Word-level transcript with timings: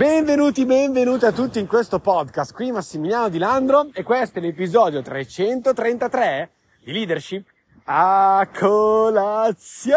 Benvenuti, 0.00 0.64
benvenuti 0.64 1.26
a 1.26 1.32
tutti 1.32 1.58
in 1.58 1.66
questo 1.66 1.98
podcast. 1.98 2.54
Qui 2.54 2.72
Massimiliano 2.72 3.28
Di 3.28 3.36
Landro 3.36 3.90
e 3.92 4.02
questo 4.02 4.38
è 4.38 4.40
l'episodio 4.40 5.02
333 5.02 6.50
di 6.82 6.92
Leadership 6.92 7.46
a 7.84 8.48
colazione. 8.58 9.92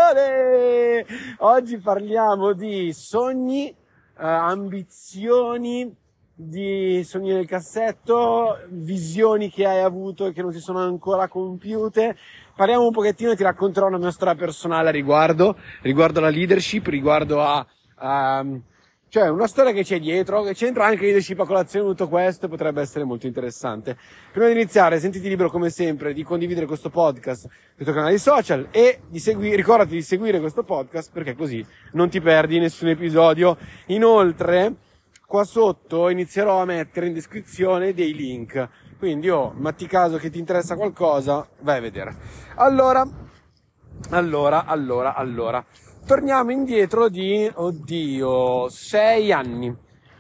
Oggi 1.38 1.78
parliamo 1.78 2.52
di 2.52 2.92
sogni, 2.92 3.70
eh, 3.70 3.76
ambizioni, 4.18 5.96
di 6.34 7.02
sogni 7.06 7.32
nel 7.32 7.48
cassetto, 7.48 8.58
visioni 8.72 9.50
che 9.50 9.66
hai 9.66 9.80
avuto 9.80 10.26
e 10.26 10.34
che 10.34 10.42
non 10.42 10.52
si 10.52 10.60
sono 10.60 10.80
ancora 10.80 11.30
compiute. 11.30 12.18
Parliamo 12.58 12.88
un 12.88 12.92
pochettino 12.92 13.32
e 13.32 13.38
ti 13.38 13.44
racconterò 13.44 13.88
una 13.88 14.00
mia 14.00 14.12
storia 14.12 14.36
personale 14.36 14.90
a 14.90 14.92
riguardo, 14.92 15.56
riguardo 15.82 16.20
alla 16.20 16.28
leadership, 16.28 16.88
riguardo 16.88 17.42
a, 17.42 17.66
a 17.96 18.46
cioè, 19.14 19.30
una 19.30 19.46
storia 19.46 19.74
che 19.74 19.84
c'è 19.84 20.00
dietro, 20.00 20.42
che 20.42 20.56
c'entra 20.56 20.88
anche 20.88 21.04
leadership 21.04 21.40
a 21.40 21.46
colazione, 21.46 21.86
tutto 21.86 22.08
questo 22.08 22.48
potrebbe 22.48 22.82
essere 22.82 23.04
molto 23.04 23.28
interessante. 23.28 23.96
Prima 24.32 24.48
di 24.48 24.54
iniziare, 24.54 25.00
sentiti 25.00 25.30
libero 25.30 25.52
come 25.52 25.70
sempre 25.70 26.14
di 26.14 26.24
condividere 26.24 26.66
questo 26.66 26.90
podcast 26.90 27.48
sui 27.76 27.84
tuoi 27.84 27.94
canali 27.94 28.18
social 28.18 28.70
e 28.72 29.02
di 29.08 29.20
seguire, 29.20 29.56
ricordati 29.56 29.92
di 29.92 30.02
seguire 30.02 30.40
questo 30.40 30.64
podcast 30.64 31.12
perché 31.14 31.36
così 31.36 31.64
non 31.92 32.10
ti 32.10 32.22
perdi 32.22 32.58
nessun 32.58 32.88
episodio. 32.88 33.56
Inoltre, 33.90 34.78
qua 35.28 35.44
sotto 35.44 36.10
inizierò 36.10 36.60
a 36.60 36.66
mettere 36.66 37.06
in 37.06 37.14
descrizione 37.14 37.94
dei 37.94 38.16
link. 38.16 38.68
Quindi, 38.98 39.30
oh, 39.30 39.54
metti 39.56 39.86
caso 39.86 40.18
che 40.18 40.32
ti 40.32 40.40
interessa 40.40 40.76
qualcosa, 40.76 41.48
vai 41.60 41.78
a 41.78 41.82
vedere. 41.82 42.16
Allora, 42.56 43.08
allora, 44.10 44.66
allora, 44.66 45.14
allora 45.14 45.64
torniamo 46.06 46.52
indietro 46.52 47.08
di, 47.08 47.50
oddio, 47.54 48.68
sei 48.70 49.32
anni, 49.32 49.74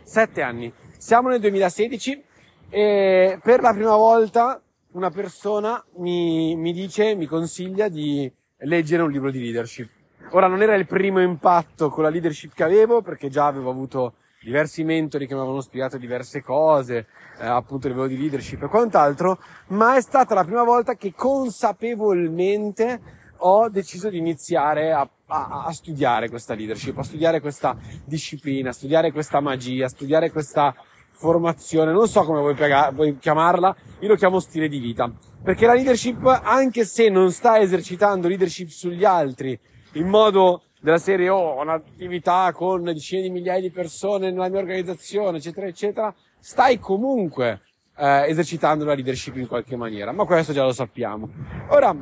sette 0.03 0.41
anni. 0.41 0.71
Siamo 0.97 1.29
nel 1.29 1.41
2016 1.41 2.23
e 2.69 3.39
per 3.41 3.61
la 3.61 3.73
prima 3.73 3.95
volta 3.95 4.61
una 4.91 5.09
persona 5.09 5.83
mi, 5.97 6.55
mi 6.55 6.71
dice, 6.71 7.15
mi 7.15 7.25
consiglia 7.25 7.89
di 7.89 8.31
leggere 8.59 9.03
un 9.03 9.11
libro 9.11 9.29
di 9.29 9.41
leadership. 9.41 9.89
Ora 10.31 10.47
non 10.47 10.61
era 10.61 10.75
il 10.75 10.87
primo 10.87 11.21
impatto 11.21 11.89
con 11.89 12.03
la 12.03 12.09
leadership 12.09 12.53
che 12.53 12.63
avevo 12.63 13.01
perché 13.01 13.29
già 13.29 13.45
avevo 13.45 13.69
avuto 13.69 14.15
diversi 14.41 14.83
mentori 14.83 15.27
che 15.27 15.33
mi 15.33 15.39
avevano 15.39 15.61
spiegato 15.61 15.97
diverse 15.97 16.41
cose, 16.41 17.07
eh, 17.39 17.45
appunto 17.45 17.87
a 17.87 17.89
livello 17.89 18.07
di 18.07 18.17
leadership 18.17 18.63
e 18.63 18.67
quant'altro, 18.67 19.39
ma 19.67 19.95
è 19.95 20.01
stata 20.01 20.33
la 20.33 20.43
prima 20.43 20.63
volta 20.63 20.95
che 20.95 21.13
consapevolmente 21.15 23.21
ho 23.37 23.69
deciso 23.69 24.09
di 24.09 24.17
iniziare 24.17 24.91
a, 24.91 25.07
a, 25.33 25.63
a, 25.65 25.71
studiare 25.71 26.29
questa 26.29 26.53
leadership, 26.53 26.97
a 26.97 27.03
studiare 27.03 27.41
questa 27.41 27.75
disciplina, 28.05 28.69
a 28.69 28.73
studiare 28.73 29.11
questa 29.11 29.39
magia, 29.39 29.85
a 29.85 29.89
studiare 29.89 30.31
questa 30.31 30.75
formazione, 31.11 31.91
non 31.91 32.07
so 32.07 32.23
come 32.23 32.39
vuoi, 32.39 32.53
piega, 32.53 32.91
vuoi 32.91 33.17
chiamarla, 33.17 33.75
io 33.99 34.07
lo 34.07 34.15
chiamo 34.15 34.39
stile 34.39 34.67
di 34.67 34.77
vita. 34.77 35.11
Perché 35.41 35.65
la 35.65 35.73
leadership, 35.73 36.23
anche 36.43 36.85
se 36.85 37.09
non 37.09 37.31
sta 37.31 37.59
esercitando 37.59 38.27
leadership 38.27 38.69
sugli 38.69 39.03
altri 39.03 39.59
in 39.93 40.07
modo 40.07 40.63
della 40.79 40.97
serie 40.97 41.29
oh, 41.29 41.37
ho 41.37 41.61
un'attività 41.61 42.51
con 42.53 42.83
decine 42.83 43.21
di 43.21 43.29
migliaia 43.29 43.61
di 43.61 43.71
persone 43.71 44.31
nella 44.31 44.49
mia 44.49 44.59
organizzazione, 44.59 45.37
eccetera, 45.37 45.67
eccetera, 45.67 46.13
stai 46.39 46.77
comunque 46.77 47.61
eh, 47.95 48.25
esercitando 48.27 48.83
la 48.83 48.93
leadership 48.93 49.35
in 49.37 49.47
qualche 49.47 49.75
maniera, 49.75 50.11
ma 50.11 50.25
questo 50.25 50.51
già 50.51 50.63
lo 50.63 50.73
sappiamo. 50.73 51.29
Ora, 51.69 51.95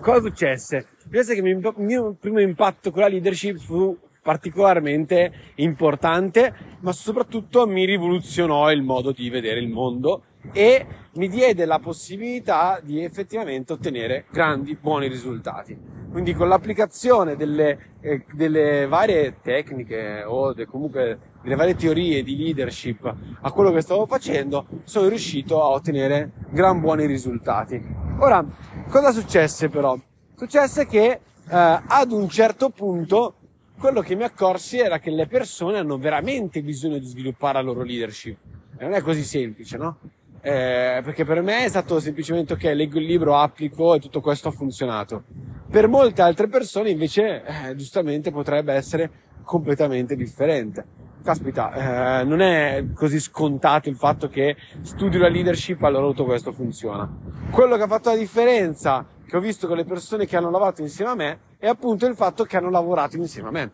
Cosa 0.00 0.20
successe? 0.20 0.86
Penso 1.08 1.32
che 1.34 1.40
il 1.40 1.74
mio 1.76 2.14
primo 2.18 2.40
impatto 2.40 2.90
con 2.90 3.02
la 3.02 3.08
leadership 3.08 3.58
fu 3.58 3.96
particolarmente 4.22 5.32
importante, 5.56 6.54
ma 6.80 6.92
soprattutto 6.92 7.66
mi 7.66 7.84
rivoluzionò 7.84 8.72
il 8.72 8.82
modo 8.82 9.12
di 9.12 9.28
vedere 9.28 9.60
il 9.60 9.68
mondo 9.68 10.24
e 10.52 10.86
mi 11.14 11.28
diede 11.28 11.64
la 11.64 11.78
possibilità 11.78 12.80
di 12.82 13.02
effettivamente 13.02 13.74
ottenere 13.74 14.24
grandi, 14.30 14.76
buoni 14.80 15.08
risultati. 15.08 15.78
Quindi 16.10 16.32
con 16.32 16.48
l'applicazione 16.48 17.36
delle, 17.36 17.96
eh, 18.00 18.24
delle 18.32 18.86
varie 18.86 19.40
tecniche 19.42 20.22
o 20.24 20.52
de, 20.52 20.64
comunque 20.64 21.18
delle 21.42 21.56
varie 21.56 21.74
teorie 21.74 22.22
di 22.22 22.36
leadership 22.36 23.14
a 23.40 23.50
quello 23.52 23.72
che 23.72 23.80
stavo 23.80 24.06
facendo, 24.06 24.66
sono 24.84 25.08
riuscito 25.08 25.62
a 25.62 25.68
ottenere 25.68 26.30
gran 26.50 26.80
buoni 26.80 27.06
risultati. 27.06 27.82
Ora, 28.20 28.44
cosa 28.88 29.12
successe 29.12 29.68
però? 29.68 29.98
Successe 30.36 30.86
che 30.86 31.06
eh, 31.06 31.20
ad 31.48 32.12
un 32.12 32.28
certo 32.28 32.70
punto 32.70 33.34
quello 33.78 34.00
che 34.00 34.14
mi 34.14 34.22
accorsi 34.22 34.78
era 34.78 34.98
che 34.98 35.10
le 35.10 35.26
persone 35.26 35.78
hanno 35.78 35.98
veramente 35.98 36.62
bisogno 36.62 36.98
di 36.98 37.06
sviluppare 37.06 37.54
la 37.54 37.60
loro 37.60 37.82
leadership. 37.82 38.36
E 38.76 38.84
non 38.84 38.94
è 38.94 39.00
così 39.00 39.22
semplice, 39.24 39.76
no? 39.76 39.98
Eh, 40.40 41.00
perché 41.02 41.24
per 41.24 41.40
me 41.42 41.64
è 41.64 41.68
stato 41.68 42.00
semplicemente 42.00 42.52
ok, 42.52 42.64
leggo 42.64 42.98
il 42.98 43.06
libro, 43.06 43.36
applico 43.36 43.94
e 43.94 43.98
tutto 43.98 44.20
questo 44.20 44.48
ha 44.48 44.52
funzionato. 44.52 45.24
Per 45.70 45.88
molte 45.88 46.22
altre 46.22 46.48
persone 46.48 46.90
invece, 46.90 47.42
eh, 47.44 47.74
giustamente, 47.76 48.30
potrebbe 48.30 48.74
essere 48.74 49.10
completamente 49.42 50.16
differente 50.16 51.03
caspita, 51.24 52.20
eh, 52.20 52.24
non 52.24 52.42
è 52.42 52.84
così 52.94 53.18
scontato 53.18 53.88
il 53.88 53.96
fatto 53.96 54.28
che 54.28 54.56
studio 54.82 55.18
la 55.18 55.28
leadership, 55.28 55.82
allora 55.82 56.06
tutto 56.08 56.26
questo 56.26 56.52
funziona. 56.52 57.10
Quello 57.50 57.76
che 57.76 57.82
ha 57.82 57.86
fatto 57.86 58.10
la 58.10 58.16
differenza, 58.16 59.06
che 59.26 59.34
ho 59.34 59.40
visto 59.40 59.66
con 59.66 59.76
le 59.76 59.84
persone 59.84 60.26
che 60.26 60.36
hanno 60.36 60.50
lavorato 60.50 60.82
insieme 60.82 61.10
a 61.10 61.14
me, 61.14 61.38
è 61.56 61.66
appunto 61.66 62.04
il 62.06 62.14
fatto 62.14 62.44
che 62.44 62.58
hanno 62.58 62.68
lavorato 62.68 63.16
insieme 63.16 63.48
a 63.48 63.52
me. 63.52 63.72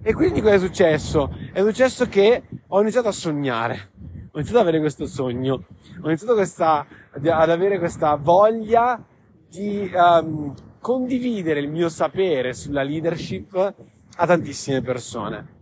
E 0.00 0.14
quindi 0.14 0.40
cosa 0.40 0.54
è 0.54 0.58
successo? 0.60 1.36
È 1.52 1.60
successo 1.60 2.06
che 2.06 2.44
ho 2.68 2.80
iniziato 2.80 3.08
a 3.08 3.12
sognare, 3.12 3.90
ho 4.30 4.38
iniziato 4.38 4.60
ad 4.60 4.66
avere 4.68 4.78
questo 4.78 5.06
sogno, 5.06 5.64
ho 6.02 6.06
iniziato 6.06 6.34
questa, 6.34 6.86
ad 7.10 7.26
avere 7.26 7.80
questa 7.80 8.14
voglia 8.14 9.04
di 9.48 9.90
um, 9.92 10.54
condividere 10.80 11.58
il 11.58 11.68
mio 11.68 11.88
sapere 11.88 12.54
sulla 12.54 12.82
leadership 12.82 13.74
a 14.16 14.26
tantissime 14.26 14.82
persone. 14.82 15.60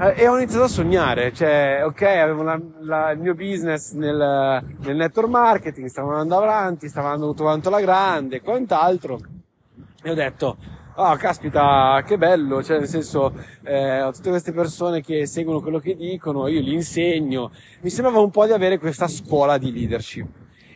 Eh, 0.00 0.14
e 0.16 0.28
ho 0.28 0.36
iniziato 0.36 0.66
a 0.66 0.68
sognare, 0.68 1.32
cioè, 1.32 1.82
ok, 1.84 2.02
avevo 2.02 2.44
la, 2.44 2.60
la, 2.82 3.10
il 3.10 3.18
mio 3.18 3.34
business 3.34 3.94
nel, 3.94 4.62
nel, 4.78 4.94
network 4.94 5.28
marketing, 5.28 5.88
stavo 5.88 6.10
andando 6.12 6.36
avanti, 6.36 6.88
stavo 6.88 7.08
andando 7.08 7.30
tutto 7.30 7.42
quanto 7.42 7.66
alla 7.66 7.80
grande 7.80 8.36
e 8.36 8.40
quant'altro. 8.40 9.18
E 10.00 10.08
ho 10.08 10.14
detto, 10.14 10.56
oh, 10.94 11.16
caspita, 11.16 12.00
che 12.06 12.16
bello, 12.16 12.62
cioè, 12.62 12.78
nel 12.78 12.86
senso, 12.86 13.34
eh, 13.64 14.00
ho 14.02 14.12
tutte 14.12 14.30
queste 14.30 14.52
persone 14.52 15.00
che 15.00 15.26
seguono 15.26 15.60
quello 15.60 15.80
che 15.80 15.96
dicono, 15.96 16.46
io 16.46 16.60
li 16.60 16.74
insegno. 16.74 17.50
Mi 17.80 17.90
sembrava 17.90 18.20
un 18.20 18.30
po' 18.30 18.46
di 18.46 18.52
avere 18.52 18.78
questa 18.78 19.08
scuola 19.08 19.58
di 19.58 19.72
leadership. 19.72 20.28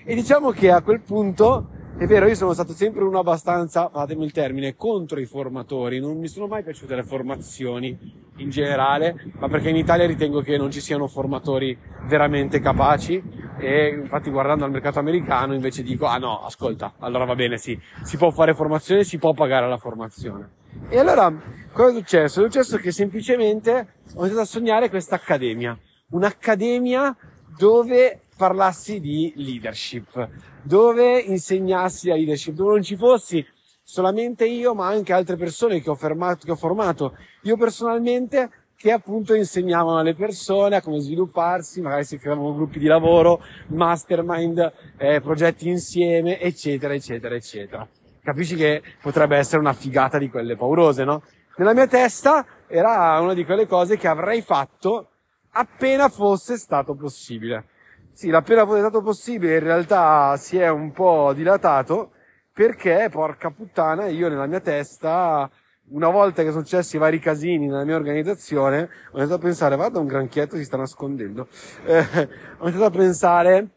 E 0.05 0.17
diciamo 0.17 0.51
che 0.51 0.73
a 0.73 0.83
quel 0.83 1.01
punto 1.01 1.69
è 2.03 2.07
vero, 2.07 2.27
io 2.27 2.35
sono 2.35 2.53
stato 2.53 2.73
sempre 2.73 3.05
uno 3.05 3.21
abbastanza, 3.21 3.89
fatemi 3.89 4.25
il 4.25 4.33
termine, 4.33 4.75
contro 4.75 5.21
i 5.21 5.25
formatori, 5.25 6.01
non 6.01 6.19
mi 6.19 6.27
sono 6.27 6.49
mai 6.49 6.65
piaciute 6.65 6.97
le 6.97 7.05
formazioni 7.05 7.97
in 8.39 8.51
generale, 8.51 9.15
ma 9.39 9.49
perché 9.49 9.69
in 9.69 9.77
Italia 9.77 10.05
ritengo 10.05 10.41
che 10.41 10.57
non 10.57 10.73
ci 10.73 10.81
siano 10.81 11.07
formatori 11.07 11.79
veramente 12.09 12.59
capaci 12.59 13.23
e 13.57 14.01
infatti 14.03 14.31
guardando 14.31 14.65
al 14.65 14.73
mercato 14.73 14.99
americano 14.99 15.55
invece 15.55 15.85
dico, 15.85 16.07
ah 16.07 16.19
no, 16.19 16.45
ascolta, 16.45 16.95
allora 16.99 17.25
va 17.25 17.37
bene, 17.37 17.57
sì, 17.57 17.79
si 18.03 18.17
può 18.17 18.33
fare 18.33 18.53
formazione, 18.53 19.05
si 19.05 19.19
può 19.19 19.33
pagare 19.33 19.69
la 19.69 19.79
formazione. 19.79 20.49
E 20.89 20.99
allora, 20.99 21.33
cosa 21.71 21.91
è 21.91 21.95
successo? 21.95 22.41
È 22.41 22.45
successo 22.45 22.79
che 22.79 22.91
semplicemente 22.91 23.71
ho 24.15 24.21
iniziato 24.23 24.41
a 24.41 24.45
sognare 24.47 24.91
questa 24.91 25.15
accademia, 25.15 25.79
un'accademia 26.09 27.17
dove 27.57 28.23
parlassi 28.43 28.99
di 28.99 29.33
leadership, 29.37 30.29
dove 30.63 31.17
insegnassi 31.21 32.09
la 32.09 32.17
leadership, 32.17 32.55
dove 32.55 32.73
non 32.73 32.83
ci 32.83 32.97
fossi 32.97 33.47
solamente 33.85 34.47
io, 34.47 34.75
ma 34.75 34.89
anche 34.89 35.13
altre 35.13 35.37
persone 35.37 35.81
che 35.81 35.89
ho, 35.89 35.95
fermato, 35.95 36.45
che 36.45 36.51
ho 36.51 36.57
formato 36.57 37.17
io 37.43 37.57
personalmente, 37.57 38.51
che 38.77 38.91
appunto 38.91 39.35
insegnavano 39.35 39.99
alle 39.99 40.17
persone 40.17 40.75
a 40.75 40.83
come 40.83 40.99
svilupparsi, 40.99 41.81
magari 41.81 42.03
si 42.03 42.19
creavano 42.19 42.53
gruppi 42.53 42.81
di 42.81 42.87
lavoro, 42.87 43.41
mastermind, 43.69 44.73
eh, 44.97 45.21
progetti 45.21 45.69
insieme, 45.69 46.41
eccetera, 46.41 46.95
eccetera, 46.95 47.37
eccetera. 47.37 47.89
Capisci 48.21 48.57
che 48.57 48.83
potrebbe 49.01 49.37
essere 49.37 49.61
una 49.61 49.73
figata 49.73 50.19
di 50.19 50.29
quelle 50.29 50.57
paurose, 50.57 51.05
no? 51.05 51.23
Nella 51.59 51.75
mia 51.75 51.87
testa 51.87 52.45
era 52.67 53.21
una 53.21 53.35
di 53.35 53.45
quelle 53.45 53.69
cose 53.69 53.97
che 53.97 54.09
avrei 54.09 54.43
fatto 54.43 55.11
appena 55.53 56.09
fosse 56.09 56.57
stato 56.57 56.97
possibile. 56.97 57.67
Sì, 58.15 58.29
l'appena 58.29 58.67
fosse 58.67 58.81
stato 58.81 59.01
possibile 59.01 59.55
in 59.55 59.63
realtà 59.65 60.37
si 60.37 60.59
è 60.59 60.69
un 60.69 60.93
po' 60.93 61.33
dilatato 61.35 62.13
perché, 62.53 63.09
porca 63.11 63.51
puttana, 63.51 64.07
io 64.07 64.29
nella 64.29 64.45
mia 64.47 64.61
testa, 64.61 65.51
una 65.89 66.11
volta 66.11 66.43
che 66.43 66.51
sono 66.51 66.63
successi 66.63 66.99
vari 66.99 67.19
casini 67.19 67.67
nella 67.67 67.85
mia 67.85 67.97
organizzazione, 67.97 68.83
ho 69.13 69.17
iniziato 69.17 69.35
a 69.35 69.39
pensare, 69.39 69.77
guarda 69.77 69.99
un 69.99 70.07
granchietto 70.07 70.57
si 70.57 70.65
sta 70.65 70.77
nascondendo. 70.77 71.49
Eh, 71.87 72.29
ho 72.59 72.69
iniziato 72.69 72.85
a 72.85 72.91
pensare, 72.91 73.69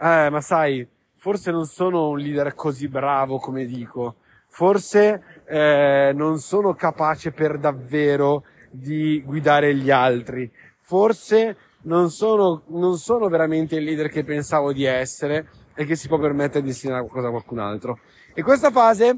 eh, 0.00 0.30
ma 0.30 0.40
sai, 0.40 0.88
forse 1.16 1.50
non 1.50 1.66
sono 1.66 2.08
un 2.08 2.18
leader 2.18 2.54
così 2.54 2.88
bravo 2.88 3.38
come 3.38 3.66
dico. 3.66 4.16
Forse 4.48 5.42
eh, 5.46 6.12
non 6.14 6.38
sono 6.38 6.74
capace 6.74 7.32
per 7.32 7.58
davvero 7.58 8.44
di 8.70 9.22
guidare 9.24 9.74
gli 9.74 9.90
altri 9.90 10.50
forse 10.84 11.56
non 11.84 12.10
sono, 12.10 12.62
non 12.68 12.96
sono 12.96 13.28
veramente 13.28 13.76
il 13.76 13.84
leader 13.84 14.08
che 14.08 14.24
pensavo 14.24 14.72
di 14.72 14.84
essere 14.84 15.48
e 15.74 15.84
che 15.84 15.96
si 15.96 16.08
può 16.08 16.18
permettere 16.18 16.62
di 16.62 16.68
insegnare 16.68 17.00
qualcosa 17.00 17.28
a 17.28 17.30
qualcun 17.30 17.58
altro. 17.58 17.98
E 18.34 18.42
questa 18.42 18.70
fase 18.70 19.16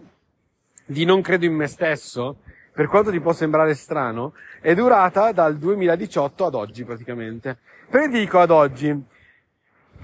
di 0.87 1.05
non 1.05 1.21
credo 1.21 1.45
in 1.45 1.55
me 1.55 1.67
stesso, 1.67 2.39
per 2.73 2.89
quanto 2.89 3.11
ti 3.11 3.21
può 3.21 3.33
sembrare 3.33 3.75
strano, 3.75 4.35
è 4.61 4.75
durata 4.75 5.33
dal 5.33 5.57
2018 5.57 6.47
ad 6.47 6.55
oggi 6.55 6.85
praticamente. 6.85 7.59
Perché 7.89 8.09
dico 8.09 8.39
ad 8.39 8.51
oggi? 8.51 9.05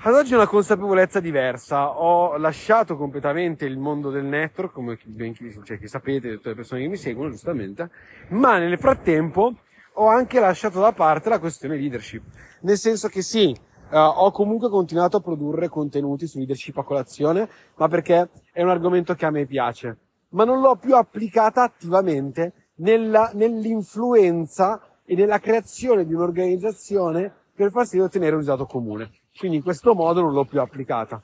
Ad 0.05 0.15
oggi 0.15 0.33
ho 0.33 0.37
una 0.37 0.49
consapevolezza 0.49 1.21
diversa, 1.21 1.91
ho 1.91 2.37
lasciato 2.37 2.97
completamente 2.97 3.67
il 3.67 3.79
mondo 3.79 4.11
del 4.11 4.25
network, 4.25 4.73
come 4.73 4.99
ben 5.05 5.33
chi, 5.33 5.57
cioè, 5.63 5.79
che 5.79 5.87
sapete, 5.87 6.33
tutte 6.33 6.49
le 6.49 6.55
persone 6.57 6.81
che 6.81 6.89
mi 6.89 6.97
seguono, 6.97 7.31
giustamente, 7.31 7.89
ma 8.31 8.59
nel 8.59 8.79
frattempo 8.79 9.55
ho 9.95 10.07
anche 10.07 10.41
lasciato 10.41 10.81
da 10.81 10.93
parte 10.93 11.29
la 11.29 11.39
questione 11.39 11.77
leadership. 11.77 12.23
Nel 12.61 12.77
senso 12.77 13.09
che 13.09 13.23
sì, 13.23 13.55
uh, 13.91 13.97
ho 13.97 14.31
comunque 14.31 14.69
continuato 14.69 15.19
a 15.19 15.21
produrre 15.21 15.69
contenuti 15.69 16.27
su 16.27 16.39
leadership 16.39 16.79
a 16.79 16.85
colazione, 16.85 17.49
ma 17.77 17.89
perché 17.89 18.29
è 18.53 18.63
un 18.63 18.71
argomento 18.71 19.15
che 19.15 19.27
a 19.27 19.31
me 19.31 19.47
piace, 19.47 19.97
ma 20.31 20.45
non 20.45 20.61
l'ho 20.61 20.77
più 20.77 20.97
applicata 20.97 21.63
attivamente 21.63 22.71
nella, 22.77 23.31
nell'influenza 23.35 24.81
e 25.05 25.15
nella 25.15 25.39
creazione 25.39 26.07
di 26.07 26.15
un'organizzazione 26.15 27.33
per 27.55 27.71
far 27.71 27.87
sì 27.87 27.97
di 27.97 28.03
ottenere 28.03 28.33
un 28.33 28.41
risultato 28.41 28.67
comune. 28.67 29.11
Quindi 29.37 29.59
in 29.59 29.63
questo 29.63 29.95
modo 29.95 30.21
non 30.21 30.33
l'ho 30.33 30.45
più 30.45 30.61
applicata. 30.61 31.23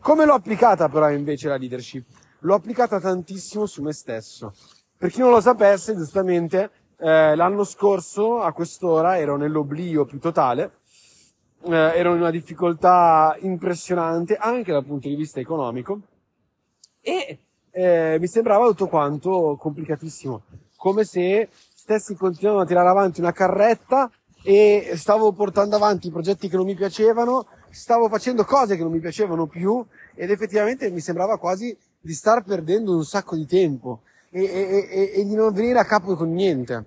Come 0.00 0.24
l'ho 0.24 0.34
applicata 0.34 0.88
però 0.88 1.10
invece 1.10 1.48
la 1.48 1.56
leadership? 1.56 2.06
L'ho 2.40 2.54
applicata 2.54 3.00
tantissimo 3.00 3.66
su 3.66 3.82
me 3.82 3.92
stesso. 3.92 4.52
Per 4.96 5.10
chi 5.10 5.20
non 5.20 5.30
lo 5.30 5.40
sapesse, 5.40 5.94
giustamente, 5.94 6.70
eh, 6.98 7.36
l'anno 7.36 7.64
scorso 7.64 8.40
a 8.40 8.52
quest'ora 8.52 9.18
ero 9.18 9.36
nell'oblio 9.36 10.04
più 10.04 10.18
totale, 10.18 10.78
eh, 11.64 11.74
ero 11.74 12.14
in 12.14 12.20
una 12.20 12.30
difficoltà 12.30 13.36
impressionante 13.40 14.36
anche 14.36 14.72
dal 14.72 14.84
punto 14.84 15.08
di 15.08 15.14
vista 15.14 15.40
economico. 15.40 16.00
E 17.00 17.38
eh, 17.70 18.16
mi 18.18 18.26
sembrava 18.26 18.66
tutto 18.66 18.88
quanto 18.88 19.56
complicatissimo, 19.58 20.42
come 20.76 21.04
se 21.04 21.48
stessi 21.52 22.14
continuando 22.16 22.62
a 22.62 22.66
tirare 22.66 22.88
avanti 22.88 23.20
una 23.20 23.32
carretta 23.32 24.10
e 24.42 24.92
stavo 24.94 25.32
portando 25.32 25.76
avanti 25.76 26.10
progetti 26.10 26.48
che 26.48 26.56
non 26.56 26.66
mi 26.66 26.74
piacevano, 26.74 27.46
stavo 27.70 28.08
facendo 28.08 28.44
cose 28.44 28.76
che 28.76 28.82
non 28.82 28.92
mi 28.92 29.00
piacevano 29.00 29.46
più 29.46 29.84
ed 30.14 30.30
effettivamente 30.30 30.90
mi 30.90 31.00
sembrava 31.00 31.38
quasi 31.38 31.76
di 32.00 32.12
star 32.12 32.42
perdendo 32.42 32.94
un 32.94 33.04
sacco 33.04 33.36
di 33.36 33.46
tempo 33.46 34.02
e, 34.30 34.42
e, 34.42 34.88
e, 34.90 35.20
e 35.20 35.24
di 35.24 35.34
non 35.34 35.52
venire 35.52 35.78
a 35.78 35.84
capo 35.84 36.14
con 36.14 36.32
niente. 36.32 36.84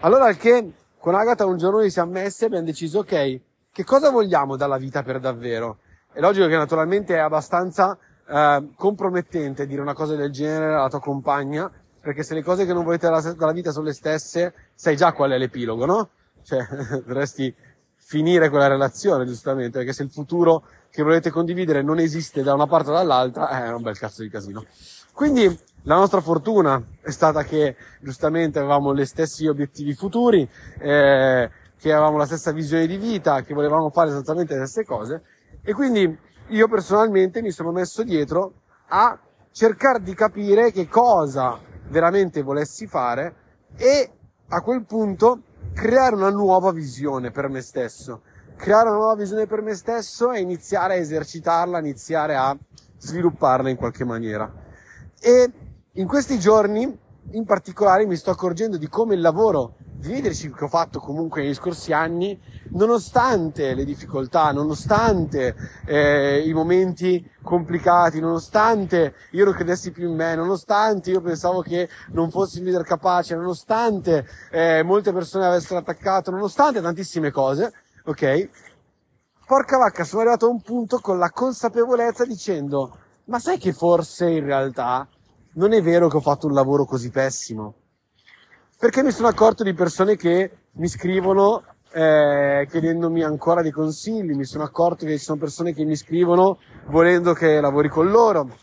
Allora 0.00 0.26
al 0.26 0.36
che 0.36 0.72
con 0.98 1.14
Agatha 1.14 1.46
un 1.46 1.56
giorno 1.56 1.82
ci 1.82 1.90
siamo 1.90 2.12
messi 2.12 2.42
e 2.42 2.46
abbiamo 2.46 2.64
deciso 2.64 3.00
ok, 3.00 3.40
che 3.72 3.84
cosa 3.84 4.10
vogliamo 4.10 4.56
dalla 4.56 4.76
vita 4.76 5.02
per 5.02 5.20
davvero? 5.20 5.78
È 6.12 6.20
logico 6.20 6.46
che 6.46 6.56
naturalmente 6.56 7.14
è 7.14 7.18
abbastanza 7.18 7.96
eh, 8.28 8.68
compromettente 8.74 9.66
dire 9.66 9.80
una 9.80 9.94
cosa 9.94 10.14
del 10.16 10.30
genere 10.30 10.74
alla 10.74 10.88
tua 10.88 11.00
compagna, 11.00 11.70
perché 12.00 12.22
se 12.22 12.34
le 12.34 12.42
cose 12.42 12.66
che 12.66 12.72
non 12.72 12.84
volete 12.84 13.08
dalla, 13.08 13.20
dalla 13.32 13.52
vita 13.52 13.72
sono 13.72 13.86
le 13.86 13.92
stesse, 13.92 14.54
sai 14.74 14.96
già 14.96 15.12
qual 15.12 15.30
è 15.30 15.38
l'epilogo, 15.38 15.84
no? 15.84 16.08
Cioè, 16.42 16.66
dovresti 17.06 17.54
finire 17.96 18.48
quella 18.48 18.66
relazione, 18.66 19.24
giustamente, 19.24 19.78
perché 19.78 19.92
se 19.92 20.02
il 20.02 20.10
futuro 20.10 20.64
che 20.90 21.02
volete 21.02 21.30
condividere 21.30 21.82
non 21.82 22.00
esiste 22.00 22.42
da 22.42 22.54
una 22.54 22.66
parte 22.66 22.90
o 22.90 22.92
dall'altra, 22.92 23.50
eh, 23.50 23.68
è 23.68 23.72
un 23.72 23.82
bel 23.82 23.98
cazzo 23.98 24.22
di 24.22 24.28
casino. 24.28 24.64
Quindi, 25.12 25.58
la 25.84 25.94
nostra 25.96 26.20
fortuna 26.20 26.82
è 27.00 27.10
stata 27.10 27.42
che, 27.42 27.76
giustamente, 28.00 28.58
avevamo 28.58 28.94
gli 28.94 29.04
stessi 29.04 29.46
obiettivi 29.46 29.94
futuri, 29.94 30.48
eh, 30.78 31.50
che 31.78 31.92
avevamo 31.92 32.18
la 32.18 32.26
stessa 32.26 32.52
visione 32.52 32.86
di 32.86 32.98
vita, 32.98 33.42
che 33.42 33.54
volevamo 33.54 33.90
fare 33.90 34.10
esattamente 34.10 34.54
le 34.56 34.66
stesse 34.66 34.84
cose, 34.84 35.22
e 35.62 35.72
quindi 35.72 36.18
io 36.48 36.68
personalmente 36.68 37.40
mi 37.40 37.50
sono 37.50 37.70
messo 37.70 38.02
dietro 38.02 38.52
a 38.88 39.18
cercare 39.52 40.02
di 40.02 40.14
capire 40.14 40.72
che 40.72 40.88
cosa 40.88 41.58
veramente 41.88 42.42
volessi 42.42 42.86
fare 42.86 43.34
e 43.76 44.10
a 44.48 44.60
quel 44.60 44.84
punto 44.84 45.42
creare 45.72 46.14
una 46.14 46.30
nuova 46.30 46.72
visione 46.72 47.30
per 47.30 47.48
me 47.48 47.60
stesso. 47.60 48.22
Creare 48.56 48.88
una 48.88 48.98
nuova 48.98 49.14
visione 49.14 49.46
per 49.46 49.62
me 49.62 49.74
stesso 49.74 50.32
e 50.32 50.40
iniziare 50.40 50.94
a 50.94 50.96
esercitarla, 50.96 51.78
iniziare 51.78 52.36
a 52.36 52.56
svilupparla 52.98 53.70
in 53.70 53.76
qualche 53.76 54.04
maniera. 54.04 54.52
E 55.18 55.50
in 55.94 56.06
questi 56.06 56.38
giorni, 56.38 56.98
in 57.32 57.44
particolare, 57.44 58.06
mi 58.06 58.14
sto 58.14 58.30
accorgendo 58.30 58.76
di 58.76 58.88
come 58.88 59.14
il 59.14 59.20
lavoro 59.20 59.74
di 59.96 60.08
leadership 60.08 60.56
che 60.56 60.64
ho 60.64 60.68
fatto 60.68 61.00
comunque 61.00 61.42
negli 61.42 61.54
scorsi 61.54 61.92
anni, 61.92 62.40
nonostante 62.70 63.74
le 63.74 63.84
difficoltà, 63.84 64.52
nonostante 64.52 65.54
eh, 65.84 66.46
i 66.46 66.52
momenti 66.52 67.28
complicati, 67.42 68.20
nonostante 68.20 69.14
io 69.32 69.44
non 69.44 69.52
credessi 69.52 69.90
più 69.90 70.08
in 70.08 70.14
me, 70.14 70.36
nonostante 70.36 71.10
io 71.10 71.20
pensavo 71.20 71.60
che 71.60 71.88
non 72.12 72.30
fossi 72.30 72.58
un 72.58 72.66
leader 72.66 72.84
capace, 72.84 73.34
nonostante 73.34 74.26
eh, 74.52 74.82
molte 74.84 75.12
persone 75.12 75.44
avessero 75.44 75.80
attaccato, 75.80 76.30
nonostante 76.30 76.80
tantissime 76.80 77.32
cose, 77.32 77.72
ok? 78.04 78.48
Porca 79.44 79.76
vacca, 79.76 80.04
sono 80.04 80.22
arrivato 80.22 80.46
a 80.46 80.50
un 80.50 80.62
punto 80.62 81.00
con 81.00 81.18
la 81.18 81.30
consapevolezza 81.30 82.24
dicendo, 82.24 82.96
ma 83.24 83.40
sai 83.40 83.58
che 83.58 83.72
forse 83.72 84.30
in 84.30 84.44
realtà 84.44 85.06
non 85.54 85.72
è 85.72 85.82
vero 85.82 86.08
che 86.08 86.16
ho 86.16 86.20
fatto 86.20 86.46
un 86.46 86.54
lavoro 86.54 86.84
così 86.84 87.10
pessimo? 87.10 87.74
perché 88.80 89.02
mi 89.02 89.10
sono 89.10 89.28
accorto 89.28 89.62
di 89.62 89.74
persone 89.74 90.16
che 90.16 90.50
mi 90.72 90.88
scrivono 90.88 91.62
eh, 91.92 92.66
chiedendomi 92.70 93.22
ancora 93.22 93.60
dei 93.60 93.72
consigli, 93.72 94.32
mi 94.32 94.46
sono 94.46 94.64
accorto 94.64 95.04
che 95.04 95.18
ci 95.18 95.24
sono 95.24 95.38
persone 95.38 95.74
che 95.74 95.84
mi 95.84 95.94
scrivono 95.96 96.58
volendo 96.86 97.34
che 97.34 97.60
lavori 97.60 97.90
con 97.90 98.08
loro, 98.08 98.56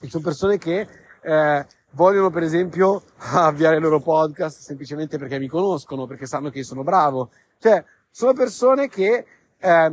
ci 0.00 0.08
sono 0.08 0.22
persone 0.22 0.58
che 0.58 0.86
eh, 1.20 1.66
vogliono 1.90 2.30
per 2.30 2.44
esempio 2.44 3.02
avviare 3.34 3.74
il 3.74 3.82
loro 3.82 3.98
podcast 3.98 4.60
semplicemente 4.60 5.18
perché 5.18 5.40
mi 5.40 5.48
conoscono, 5.48 6.06
perché 6.06 6.26
sanno 6.26 6.50
che 6.50 6.58
io 6.58 6.64
sono 6.64 6.84
bravo, 6.84 7.30
cioè 7.58 7.84
sono 8.12 8.34
persone 8.34 8.86
che 8.86 9.26
eh, 9.58 9.92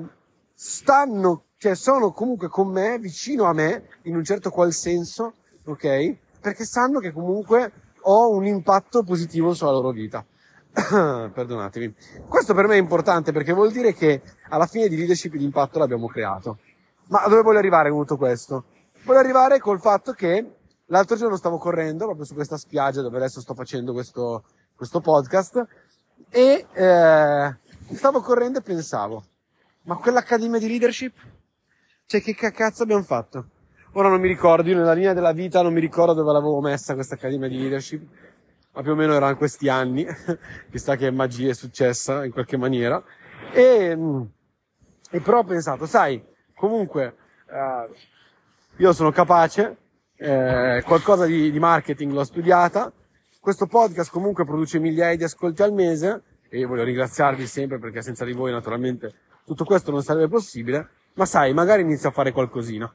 stanno, 0.54 1.46
cioè 1.58 1.74
sono 1.74 2.12
comunque 2.12 2.50
con 2.50 2.68
me, 2.68 3.00
vicino 3.00 3.46
a 3.46 3.54
me, 3.54 3.88
in 4.04 4.16
un 4.16 4.24
certo 4.24 4.52
qual 4.52 4.74
senso, 4.74 5.34
ok? 5.66 6.24
Perché 6.46 6.64
sanno 6.64 7.00
che 7.00 7.12
comunque 7.12 7.72
ho 8.02 8.30
un 8.30 8.46
impatto 8.46 9.02
positivo 9.02 9.56
sulla 9.56 9.72
loro 9.72 9.90
vita. 9.90 10.24
Perdonatemi. 11.34 11.96
Questo 12.30 12.54
per 12.54 12.68
me 12.68 12.76
è 12.76 12.78
importante 12.78 13.32
perché 13.32 13.52
vuol 13.52 13.72
dire 13.72 13.96
che 13.96 14.22
alla 14.50 14.68
fine 14.68 14.88
di 14.88 14.96
leadership 14.96 15.34
di 15.34 15.44
impatto 15.44 15.80
l'abbiamo 15.80 16.06
creato. 16.06 16.60
Ma 17.08 17.26
dove 17.28 17.42
voglio 17.42 17.58
arrivare 17.58 17.90
con 17.90 18.02
tutto 18.02 18.18
questo? 18.18 18.66
Voglio 19.06 19.18
arrivare 19.18 19.58
col 19.58 19.80
fatto 19.80 20.12
che 20.12 20.58
l'altro 20.86 21.16
giorno 21.16 21.36
stavo 21.36 21.58
correndo 21.58 22.06
proprio 22.06 22.26
su 22.26 22.36
questa 22.36 22.58
spiaggia 22.58 23.02
dove 23.02 23.18
adesso 23.18 23.42
sto 23.42 23.56
facendo 23.56 23.92
questo, 23.92 24.44
questo 24.76 25.02
podcast 25.02 25.66
e 26.30 26.68
eh, 26.72 27.58
stavo 27.92 28.22
correndo 28.22 28.60
e 28.60 28.62
pensavo, 28.62 29.24
ma 29.86 29.96
quell'accademia 29.96 30.60
di 30.60 30.68
leadership? 30.68 31.16
Cioè 32.06 32.22
che 32.22 32.36
cazzo 32.36 32.84
abbiamo 32.84 33.02
fatto? 33.02 33.50
Ora 33.98 34.10
non 34.10 34.20
mi 34.20 34.28
ricordo, 34.28 34.70
io 34.70 34.76
nella 34.76 34.92
linea 34.92 35.14
della 35.14 35.32
vita 35.32 35.62
non 35.62 35.72
mi 35.72 35.80
ricordo 35.80 36.12
dove 36.12 36.34
l'avevo 36.34 36.60
messa 36.60 36.96
questa 36.96 37.16
accademia 37.16 37.48
di 37.48 37.58
leadership, 37.58 38.06
ma 38.74 38.82
più 38.82 38.92
o 38.92 38.96
meno 38.96 39.14
erano 39.14 39.38
questi 39.38 39.70
anni, 39.70 40.06
chissà 40.70 40.98
che 40.98 41.10
magia 41.12 41.52
è 41.52 41.54
successa 41.54 42.26
in 42.26 42.34
qualche 42.34 42.58
maniera. 42.58 43.02
E, 43.54 43.98
e 45.10 45.20
però 45.22 45.38
ho 45.38 45.44
pensato, 45.46 45.86
sai, 45.86 46.22
comunque, 46.54 47.16
eh, 47.50 47.90
io 48.76 48.92
sono 48.92 49.12
capace, 49.12 49.78
eh, 50.18 50.84
qualcosa 50.86 51.26
di, 51.26 51.50
di 51.50 51.60
marketing 51.60 52.12
l'ho 52.12 52.26
studiata, 52.26 52.92
questo 53.40 53.66
podcast 53.66 54.12
comunque 54.12 54.44
produce 54.44 54.78
migliaia 54.78 55.16
di 55.16 55.24
ascolti 55.24 55.64
al 55.64 55.72
mese, 55.72 56.22
e 56.50 56.58
io 56.58 56.68
voglio 56.68 56.84
ringraziarvi 56.84 57.48
sempre 57.48 57.80
perché 57.80 58.02
senza 58.02 58.26
di 58.26 58.34
voi 58.34 58.52
naturalmente 58.52 59.14
tutto 59.46 59.64
questo 59.64 59.92
non 59.92 60.04
sarebbe 60.04 60.28
possibile, 60.28 60.90
ma 61.14 61.26
sai, 61.26 61.54
magari 61.54 61.84
inizio 61.84 62.10
a 62.10 62.12
fare 62.12 62.34
qualcosina. 62.34 62.94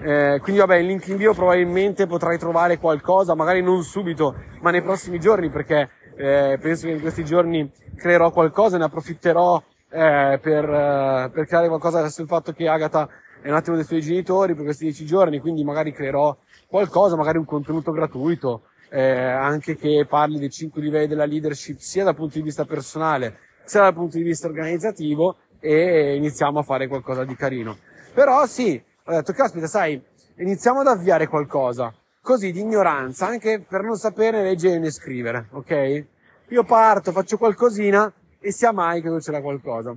Eh, 0.00 0.38
quindi 0.40 0.60
vabbè, 0.60 0.76
il 0.76 0.86
link 0.86 1.06
in 1.08 1.16
bio 1.16 1.34
probabilmente 1.34 2.06
potrai 2.06 2.38
trovare 2.38 2.78
qualcosa, 2.78 3.34
magari 3.34 3.62
non 3.62 3.82
subito, 3.82 4.34
ma 4.60 4.70
nei 4.70 4.82
prossimi 4.82 5.18
giorni, 5.18 5.50
perché 5.50 5.90
eh, 6.16 6.58
penso 6.60 6.86
che 6.86 6.92
in 6.92 7.00
questi 7.00 7.24
giorni 7.24 7.70
creerò 7.96 8.30
qualcosa 8.30 8.78
ne 8.78 8.84
approfitterò 8.84 9.62
eh, 9.90 10.38
per, 10.40 10.64
eh, 10.64 11.30
per, 11.32 11.46
creare 11.46 11.68
qualcosa 11.68 12.00
il 12.04 12.26
fatto 12.26 12.52
che 12.52 12.68
Agatha 12.68 13.08
è 13.40 13.48
un 13.48 13.54
attimo 13.54 13.76
dei 13.76 13.84
suoi 13.84 14.00
genitori 14.00 14.54
per 14.54 14.64
questi 14.64 14.84
dieci 14.84 15.04
giorni, 15.04 15.40
quindi 15.40 15.64
magari 15.64 15.92
creerò 15.92 16.36
qualcosa, 16.66 17.16
magari 17.16 17.38
un 17.38 17.44
contenuto 17.44 17.90
gratuito, 17.92 18.62
eh, 18.90 19.02
anche 19.02 19.76
che 19.76 20.06
parli 20.08 20.38
dei 20.38 20.50
cinque 20.50 20.80
livelli 20.80 21.08
della 21.08 21.24
leadership 21.24 21.78
sia 21.78 22.04
dal 22.04 22.14
punto 22.14 22.38
di 22.38 22.42
vista 22.42 22.64
personale 22.64 23.46
sia 23.68 23.82
dal 23.82 23.94
punto 23.94 24.16
di 24.16 24.22
vista 24.22 24.46
organizzativo 24.46 25.36
e 25.60 26.16
iniziamo 26.16 26.58
a 26.58 26.62
fare 26.62 26.88
qualcosa 26.88 27.24
di 27.24 27.36
carino. 27.36 27.76
Però 28.14 28.46
sì, 28.46 28.82
ho 29.08 29.12
detto, 29.12 29.32
caspita, 29.32 29.66
sai, 29.66 30.00
iniziamo 30.36 30.80
ad 30.80 30.86
avviare 30.86 31.28
qualcosa, 31.28 31.94
così 32.20 32.52
di 32.52 32.60
ignoranza, 32.60 33.26
anche 33.26 33.58
per 33.66 33.82
non 33.82 33.96
sapere 33.96 34.42
leggere 34.42 34.78
né 34.78 34.90
scrivere, 34.90 35.48
ok? 35.52 36.06
Io 36.48 36.62
parto, 36.64 37.10
faccio 37.10 37.38
qualcosina 37.38 38.12
e 38.38 38.52
sia 38.52 38.70
mai 38.70 39.00
che 39.00 39.08
succeda 39.08 39.40
qualcosa. 39.40 39.96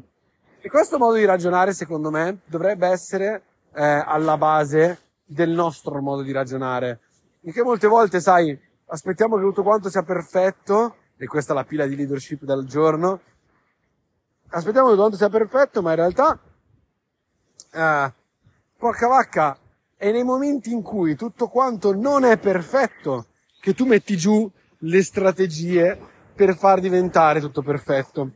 E 0.62 0.70
questo 0.70 0.98
modo 0.98 1.16
di 1.16 1.26
ragionare, 1.26 1.74
secondo 1.74 2.10
me, 2.10 2.40
dovrebbe 2.46 2.88
essere 2.88 3.44
eh, 3.74 3.84
alla 3.84 4.38
base 4.38 5.00
del 5.26 5.50
nostro 5.50 6.00
modo 6.02 6.22
di 6.22 6.32
ragionare. 6.32 7.02
Perché 7.42 7.64
molte 7.64 7.88
volte, 7.88 8.22
sai, 8.22 8.58
aspettiamo 8.86 9.36
che 9.36 9.42
tutto 9.42 9.64
quanto 9.64 9.90
sia 9.90 10.04
perfetto, 10.04 10.96
e 11.18 11.26
questa 11.26 11.52
è 11.52 11.56
la 11.56 11.66
pila 11.66 11.86
di 11.86 11.98
leadership 11.98 12.44
del 12.44 12.64
giorno, 12.66 13.20
aspettiamo 14.48 14.88
che 14.88 14.94
tutto 14.94 15.08
quanto 15.08 15.18
sia 15.18 15.30
perfetto, 15.30 15.82
ma 15.82 15.90
in 15.90 15.96
realtà, 15.98 16.40
eh, 17.74 18.14
porca 18.82 19.06
vacca, 19.06 19.56
è 19.96 20.12
nei 20.12 20.24
momenti 20.24 20.72
in 20.72 20.82
cui 20.82 21.16
tutto 21.16 21.50
quanto 21.50 21.94
non 21.94 22.24
è 22.24 22.40
perfetto 22.40 23.28
che 23.60 23.76
tu 23.76 23.86
metti 23.86 24.18
giù 24.18 24.50
le 24.80 25.04
strategie 25.04 25.96
per 26.34 26.58
far 26.58 26.80
diventare 26.80 27.40
tutto 27.40 27.62
perfetto. 27.62 28.32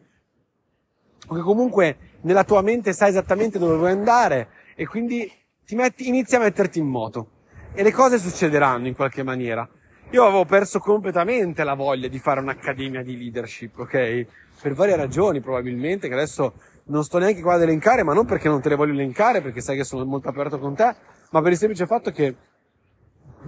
Perché 1.27 1.41
comunque 1.41 1.97
nella 2.21 2.43
tua 2.43 2.61
mente 2.61 2.93
sai 2.93 3.09
esattamente 3.09 3.57
dove 3.57 3.75
vuoi 3.75 3.89
andare 3.89 4.49
e 4.75 4.85
quindi 4.85 5.27
ti 5.65 5.73
metti, 5.73 6.07
inizi 6.07 6.35
a 6.35 6.39
metterti 6.39 6.77
in 6.77 6.89
moto. 6.89 7.29
E 7.73 7.81
le 7.81 7.91
cose 7.91 8.19
succederanno 8.19 8.85
in 8.85 8.93
qualche 8.93 9.23
maniera. 9.23 9.67
Io 10.11 10.23
avevo 10.23 10.45
perso 10.45 10.77
completamente 10.77 11.63
la 11.63 11.73
voglia 11.73 12.07
di 12.07 12.19
fare 12.19 12.39
un'accademia 12.39 13.01
di 13.01 13.17
leadership, 13.17 13.79
ok? 13.79 14.25
Per 14.61 14.73
varie 14.75 14.95
ragioni, 14.95 15.41
probabilmente, 15.41 16.07
che 16.07 16.13
adesso 16.13 16.53
non 16.87 17.03
sto 17.03 17.17
neanche 17.17 17.41
qua 17.41 17.55
ad 17.55 17.61
elencare, 17.61 18.03
ma 18.03 18.13
non 18.13 18.25
perché 18.25 18.47
non 18.47 18.61
te 18.61 18.69
le 18.69 18.75
voglio 18.75 18.93
elencare, 18.93 19.41
perché 19.41 19.61
sai 19.61 19.77
che 19.77 19.83
sono 19.83 20.05
molto 20.05 20.29
aperto 20.29 20.59
con 20.59 20.75
te, 20.75 20.95
ma 21.31 21.41
per 21.41 21.51
il 21.51 21.57
semplice 21.57 21.85
fatto 21.85 22.11
che 22.11 22.35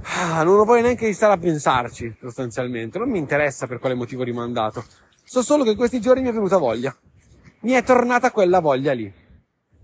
ah, 0.02 0.44
non 0.44 0.64
voglio 0.66 0.82
neanche 0.82 1.12
stare 1.14 1.34
a 1.34 1.38
pensarci, 1.38 2.16
sostanzialmente. 2.20 2.98
Non 2.98 3.10
mi 3.10 3.20
interessa 3.20 3.68
per 3.68 3.80
quale 3.80 3.96
motivo 3.96 4.24
rimandato. 4.24 4.84
So 5.24 5.42
solo 5.42 5.64
che 5.64 5.72
in 5.72 5.78
questi 5.78 6.00
giorni 6.00 6.22
mi 6.22 6.30
è 6.30 6.34
venuta 6.34 6.58
voglia. 6.58 6.96
Mi 7.62 7.72
è 7.72 7.84
tornata 7.84 8.32
quella 8.32 8.60
voglia 8.60 8.94
lì. 8.94 9.12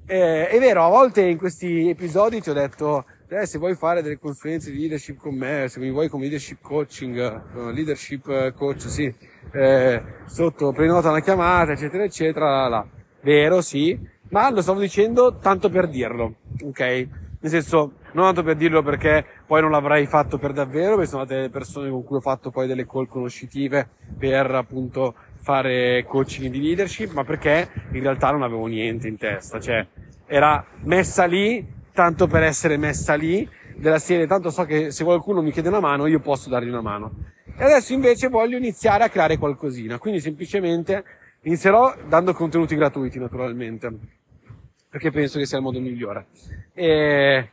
Eh, 0.06 0.50
è 0.50 0.60
vero, 0.60 0.86
a 0.86 0.90
volte 0.90 1.22
in 1.22 1.38
questi 1.38 1.90
episodi 1.90 2.42
ti 2.42 2.50
ho 2.50 2.54
detto, 2.54 3.06
eh, 3.30 3.46
se 3.46 3.58
vuoi 3.58 3.74
fare 3.76 4.02
delle 4.02 4.20
consulenze 4.20 4.70
di 4.70 4.80
leadership 4.80 5.18
con 5.18 5.34
me, 5.34 5.68
se 5.70 5.80
mi 5.80 5.92
vuoi 5.92 6.10
come 6.10 6.24
leadership 6.24 6.60
coaching, 6.62 7.42
uh, 7.54 7.70
leadership 7.70 8.54
coach, 8.54 8.82
sì, 8.82 9.14
eh, 9.54 10.04
sotto 10.26 10.72
prenota 10.72 11.10
una 11.10 11.22
chiamata, 11.22 11.72
eccetera, 11.72 12.04
eccetera, 12.04 12.50
là, 12.50 12.68
là. 12.68 12.88
Vero, 13.24 13.62
sì, 13.62 13.98
ma 14.32 14.50
lo 14.52 14.62
stavo 14.62 14.82
dicendo 14.82 15.38
tanto 15.38 15.70
per 15.70 15.88
dirlo, 15.88 16.36
ok? 16.62 16.80
Nel 17.40 17.52
senso, 17.52 17.94
non 18.12 18.26
tanto 18.26 18.44
per 18.44 18.58
dirlo 18.58 18.84
perché 18.84 19.26
poi 19.48 19.62
non 19.62 19.72
l'avrei 19.72 20.06
fatto 20.08 20.38
per 20.38 20.52
davvero, 20.52 20.96
perché 20.96 21.10
sono 21.10 21.24
state 21.24 21.40
le 21.40 21.50
persone 21.50 21.90
con 21.90 22.04
cui 22.04 22.18
ho 22.18 22.20
fatto 22.20 22.52
poi 22.52 22.68
delle 22.68 22.86
call 22.86 23.08
conoscitive 23.08 23.88
per 24.18 24.54
appunto 24.54 25.16
fare 25.38 26.04
coaching 26.06 26.52
di 26.52 26.62
leadership, 26.62 27.14
ma 27.14 27.24
perché 27.24 27.70
in 27.94 28.02
realtà 28.02 28.32
non 28.32 28.44
avevo 28.44 28.66
niente 28.66 29.08
in 29.08 29.16
testa, 29.16 29.58
cioè 29.58 29.88
era 30.26 30.66
messa 30.82 31.24
lì 31.24 31.66
tanto 31.94 32.28
per 32.28 32.44
essere 32.44 32.76
messa 32.76 33.14
lì, 33.14 33.50
della 33.78 34.00
serie 34.00 34.28
tanto 34.28 34.50
so 34.50 34.66
che 34.66 34.92
se 34.92 35.06
qualcuno 35.06 35.42
mi 35.42 35.52
chiede 35.52 35.70
una 35.70 35.80
mano 35.80 36.08
io 36.08 36.20
posso 36.20 36.50
dargli 36.50 36.68
una 36.68 36.82
mano. 36.82 37.12
E 37.58 37.64
adesso 37.64 37.94
invece 37.94 38.28
voglio 38.28 38.58
iniziare 38.58 39.06
a 39.06 39.10
creare 39.10 39.38
qualcosina, 39.38 39.98
quindi 39.98 40.20
semplicemente 40.20 41.04
inizierò 41.44 41.96
dando 42.08 42.34
contenuti 42.34 42.76
gratuiti 42.76 43.20
naturalmente, 43.20 43.92
perché 44.90 45.12
penso 45.12 45.40
che 45.40 45.46
sia 45.46 45.58
il 45.58 45.64
modo 45.64 45.80
migliore. 45.80 46.28
E 46.74 47.50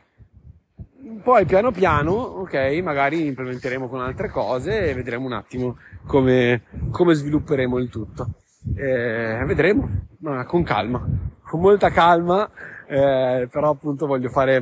poi 1.23 1.45
piano 1.45 1.71
piano, 1.71 2.11
ok, 2.11 2.79
magari 2.83 3.25
implementeremo 3.25 3.87
con 3.87 4.01
altre 4.01 4.29
cose 4.29 4.89
e 4.89 4.93
vedremo 4.93 5.25
un 5.25 5.33
attimo 5.33 5.77
come, 6.05 6.63
come 6.91 7.13
svilupperemo 7.13 7.77
il 7.77 7.89
tutto. 7.89 8.35
E 8.75 9.43
vedremo, 9.45 9.89
ma 10.19 10.45
con 10.45 10.63
calma, 10.63 11.03
con 11.41 11.59
molta 11.59 11.89
calma, 11.89 12.49
eh, 12.87 13.47
però 13.51 13.71
appunto 13.71 14.05
voglio 14.05 14.29
fare 14.29 14.57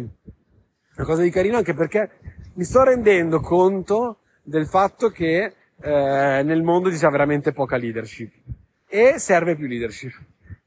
una 0.95 1.05
cosa 1.05 1.21
di 1.21 1.29
carino 1.29 1.57
anche 1.57 1.73
perché 1.73 2.09
mi 2.53 2.63
sto 2.63 2.83
rendendo 2.83 3.39
conto 3.39 4.19
del 4.41 4.65
fatto 4.65 5.09
che 5.09 5.53
eh, 5.81 6.41
nel 6.43 6.63
mondo 6.63 6.89
ci 6.89 6.97
sia 6.97 7.09
veramente 7.09 7.51
poca 7.51 7.77
leadership 7.77 8.31
e 8.89 9.19
serve 9.19 9.55
più 9.55 9.67
leadership. 9.67 10.13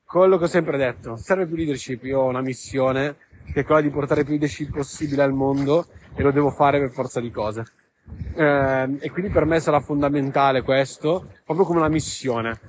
Quello 0.04 0.38
che 0.38 0.44
ho 0.44 0.48
sempre 0.48 0.78
detto, 0.78 1.16
serve 1.16 1.46
più 1.46 1.56
leadership. 1.56 2.04
Io 2.04 2.20
ho 2.20 2.28
una 2.28 2.40
missione 2.40 3.16
che 3.52 3.60
è 3.60 3.64
quella 3.64 3.80
di 3.80 3.90
portare 3.90 4.22
più 4.22 4.30
leadership 4.32 4.70
possibile 4.70 5.22
al 5.22 5.32
mondo 5.32 5.86
e 6.14 6.22
lo 6.22 6.30
devo 6.30 6.50
fare 6.50 6.78
per 6.78 6.90
forza 6.90 7.20
di 7.20 7.30
cose. 7.30 7.64
Eh, 8.34 8.96
e 9.00 9.10
quindi 9.10 9.30
per 9.30 9.44
me 9.44 9.58
sarà 9.58 9.80
fondamentale 9.80 10.62
questo, 10.62 11.32
proprio 11.44 11.66
come 11.66 11.80
una 11.80 11.88
missione. 11.88 12.60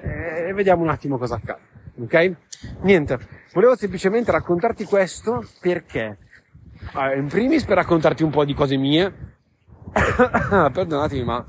Eh, 0.00 0.48
e 0.48 0.52
vediamo 0.54 0.82
un 0.82 0.88
attimo 0.88 1.18
cosa 1.18 1.34
accade. 1.34 1.60
Ok? 1.98 2.36
Niente, 2.80 3.18
volevo 3.52 3.76
semplicemente 3.76 4.30
raccontarti 4.30 4.84
questo 4.84 5.44
perché, 5.60 6.18
eh, 6.96 7.18
in 7.18 7.26
primis 7.26 7.64
per 7.64 7.76
raccontarti 7.76 8.22
un 8.22 8.30
po' 8.30 8.44
di 8.44 8.54
cose 8.54 8.76
mie, 8.76 9.12
perdonatemi 9.92 11.24
ma 11.24 11.44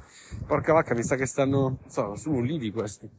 porca 0.46 0.74
vacca 0.74 0.96
mi 0.96 1.04
sa 1.04 1.16
che 1.16 1.26
stanno, 1.26 1.78
so, 1.88 2.16
sono 2.16 2.38
ulivi 2.38 2.72
questi 2.72 3.10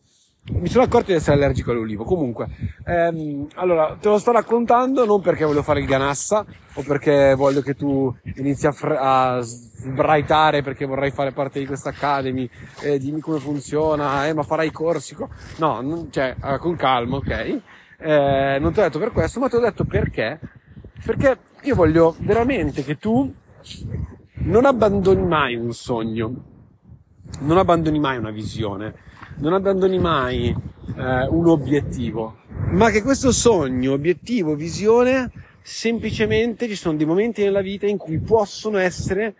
mi 0.46 0.68
sono 0.68 0.84
accorto 0.84 1.06
di 1.06 1.16
essere 1.16 1.36
allergico 1.36 1.70
all'olivo. 1.70 2.04
Comunque, 2.04 2.48
ehm, 2.84 3.46
allora, 3.54 3.96
te 3.98 4.08
lo 4.08 4.18
sto 4.18 4.30
raccontando 4.30 5.06
non 5.06 5.22
perché 5.22 5.44
voglio 5.44 5.62
fare 5.62 5.80
il 5.80 5.86
ganassa 5.86 6.44
o 6.74 6.82
perché 6.82 7.34
voglio 7.34 7.62
che 7.62 7.74
tu 7.74 8.14
inizi 8.34 8.66
a, 8.66 8.72
fr- 8.72 8.98
a 8.98 9.40
sbraitare 9.40 10.62
perché 10.62 10.84
vorrei 10.84 11.10
fare 11.12 11.32
parte 11.32 11.60
di 11.60 11.66
questa 11.66 11.90
academy, 11.90 12.48
eh, 12.82 12.98
dimmi 12.98 13.20
come 13.20 13.38
funziona, 13.38 14.26
eh, 14.26 14.34
ma 14.34 14.42
farai 14.42 14.70
corsico. 14.70 15.30
No, 15.56 15.80
non, 15.80 16.08
cioè, 16.10 16.36
eh, 16.42 16.58
con 16.58 16.76
calma, 16.76 17.16
ok? 17.16 17.60
Eh, 17.98 18.58
non 18.60 18.72
ti 18.72 18.80
ho 18.80 18.82
detto 18.82 18.98
per 18.98 19.12
questo, 19.12 19.40
ma 19.40 19.48
ti 19.48 19.56
ho 19.56 19.60
detto 19.60 19.84
perché. 19.84 20.38
Perché 21.04 21.38
io 21.62 21.74
voglio 21.74 22.16
veramente 22.18 22.84
che 22.84 22.98
tu 22.98 23.32
non 24.32 24.66
abbandoni 24.66 25.22
mai 25.22 25.54
un 25.56 25.72
sogno, 25.72 26.34
non 27.40 27.56
abbandoni 27.56 27.98
mai 27.98 28.18
una 28.18 28.30
visione 28.30 29.12
non 29.36 29.52
abbandoni 29.52 29.98
mai 29.98 30.46
eh, 30.48 31.26
un 31.28 31.46
obiettivo, 31.46 32.38
ma 32.70 32.90
che 32.90 33.02
questo 33.02 33.32
sogno, 33.32 33.92
obiettivo, 33.92 34.54
visione, 34.54 35.30
semplicemente 35.62 36.68
ci 36.68 36.76
sono 36.76 36.96
dei 36.96 37.06
momenti 37.06 37.42
nella 37.42 37.62
vita 37.62 37.86
in 37.86 37.96
cui 37.96 38.18
possono 38.18 38.78
essere 38.78 39.34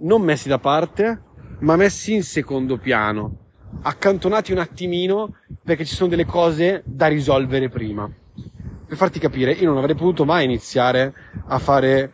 non 0.00 0.22
messi 0.22 0.48
da 0.48 0.58
parte, 0.58 1.22
ma 1.60 1.76
messi 1.76 2.14
in 2.14 2.22
secondo 2.22 2.76
piano, 2.78 3.36
accantonati 3.82 4.52
un 4.52 4.58
attimino 4.58 5.34
perché 5.62 5.84
ci 5.84 5.94
sono 5.94 6.08
delle 6.08 6.24
cose 6.24 6.82
da 6.84 7.06
risolvere 7.06 7.68
prima. 7.68 8.10
Per 8.86 8.96
farti 8.96 9.18
capire, 9.18 9.52
io 9.52 9.68
non 9.68 9.78
avrei 9.78 9.94
potuto 9.94 10.24
mai 10.24 10.44
iniziare 10.44 11.12
a 11.46 11.58
fare 11.58 12.12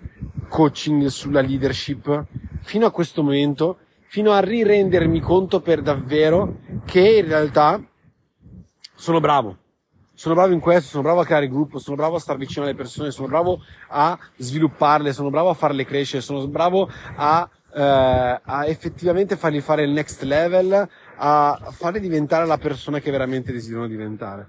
coaching 0.48 1.06
sulla 1.06 1.40
leadership 1.40 2.24
fino 2.62 2.86
a 2.86 2.90
questo 2.90 3.22
momento 3.22 3.78
fino 4.14 4.30
a 4.30 4.38
rirendermi 4.38 5.18
conto 5.18 5.60
per 5.60 5.82
davvero 5.82 6.58
che 6.84 7.16
in 7.18 7.26
realtà 7.26 7.82
sono 8.94 9.18
bravo. 9.18 9.56
Sono 10.14 10.36
bravo 10.36 10.52
in 10.52 10.60
questo, 10.60 10.90
sono 10.90 11.02
bravo 11.02 11.18
a 11.18 11.24
creare 11.24 11.48
gruppo, 11.48 11.80
sono 11.80 11.96
bravo 11.96 12.14
a 12.14 12.20
stare 12.20 12.38
vicino 12.38 12.64
alle 12.64 12.76
persone, 12.76 13.10
sono 13.10 13.26
bravo 13.26 13.60
a 13.88 14.16
svilupparle, 14.36 15.12
sono 15.12 15.30
bravo 15.30 15.48
a 15.48 15.54
farle 15.54 15.84
crescere, 15.84 16.22
sono 16.22 16.46
bravo 16.46 16.88
a, 17.16 17.50
eh, 17.74 18.40
a 18.40 18.66
effettivamente 18.66 19.34
fargli 19.34 19.60
fare 19.60 19.82
il 19.82 19.90
next 19.90 20.22
level, 20.22 20.88
a 21.16 21.58
farli 21.72 21.98
diventare 21.98 22.46
la 22.46 22.58
persona 22.58 23.00
che 23.00 23.10
veramente 23.10 23.50
desiderano 23.50 23.88
diventare. 23.88 24.46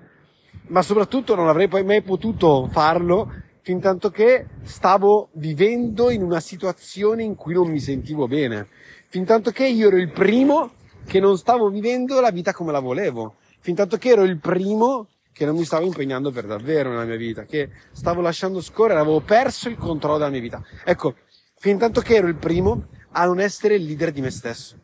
Ma 0.68 0.84
soprattutto 0.84 1.34
non 1.34 1.48
avrei 1.48 1.68
poi 1.68 1.84
mai 1.84 2.04
potuto 2.04 2.68
farlo 2.68 3.34
fin 3.62 3.80
tanto 3.80 4.12
che 4.12 4.46
stavo 4.62 5.30
vivendo 5.32 6.12
in 6.12 6.22
una 6.22 6.40
situazione 6.40 7.24
in 7.24 7.34
cui 7.34 7.56
non 7.56 7.68
mi 7.68 7.80
sentivo 7.80 8.28
bene 8.28 8.68
fin 9.08 9.26
tanto 9.26 9.52
che 9.52 9.68
io 9.68 9.88
ero 9.88 9.98
il 9.98 10.12
primo 10.12 10.72
che 11.06 11.20
non 11.20 11.38
stavo 11.38 11.70
vivendo 11.70 12.20
la 12.20 12.32
vita 12.32 12.54
come 12.54 12.72
la 12.72 12.80
volevo, 12.80 13.36
fin 13.60 13.76
tanto 13.76 13.98
che 13.98 14.10
ero 14.10 14.24
il 14.24 14.38
primo 14.40 15.08
che 15.32 15.46
non 15.46 15.56
mi 15.56 15.66
stavo 15.66 15.86
impegnando 15.86 16.32
per 16.32 16.46
davvero 16.46 16.90
nella 16.90 17.04
mia 17.04 17.18
vita, 17.18 17.44
che 17.44 17.70
stavo 17.92 18.22
lasciando 18.22 18.62
scorrere, 18.62 19.02
avevo 19.02 19.20
perso 19.20 19.68
il 19.68 19.76
controllo 19.76 20.18
della 20.18 20.30
mia 20.30 20.40
vita. 20.40 20.64
Ecco, 20.86 21.16
fin 21.58 21.78
tanto 21.78 22.00
che 22.00 22.16
ero 22.16 22.28
il 22.28 22.36
primo 22.36 22.88
a 23.12 23.26
non 23.26 23.42
essere 23.42 23.76
il 23.76 23.84
leader 23.84 24.12
di 24.12 24.22
me 24.22 24.32
stesso. 24.32 24.78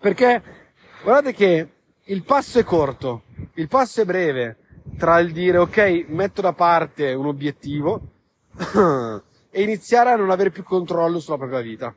Perché 0.00 0.42
guardate 1.02 1.34
che 1.34 1.68
il 2.04 2.22
passo 2.24 2.58
è 2.58 2.64
corto, 2.64 3.24
il 3.54 3.68
passo 3.68 4.00
è 4.00 4.04
breve 4.06 4.56
tra 4.96 5.18
il 5.18 5.32
dire 5.32 5.58
ok, 5.58 6.06
metto 6.08 6.40
da 6.40 6.54
parte 6.54 7.12
un 7.12 7.26
obiettivo 7.26 8.00
e 9.50 9.62
iniziare 9.62 10.12
a 10.12 10.16
non 10.16 10.30
avere 10.30 10.50
più 10.50 10.62
controllo 10.62 11.20
sulla 11.20 11.36
propria 11.36 11.60
vita. 11.60 11.94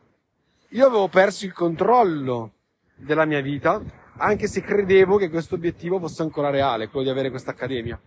Io 0.73 0.87
avevo 0.87 1.07
perso 1.07 1.45
il 1.45 1.53
controllo 1.53 2.53
della 2.95 3.25
mia 3.25 3.41
vita, 3.41 3.79
anche 4.17 4.47
se 4.47 4.61
credevo 4.61 5.17
che 5.17 5.29
questo 5.29 5.53
obiettivo 5.53 5.99
fosse 5.99 6.23
ancora 6.23 6.49
reale, 6.49 6.87
quello 6.87 7.05
di 7.05 7.11
avere 7.11 7.29
questa 7.29 7.51
accademia. 7.51 7.99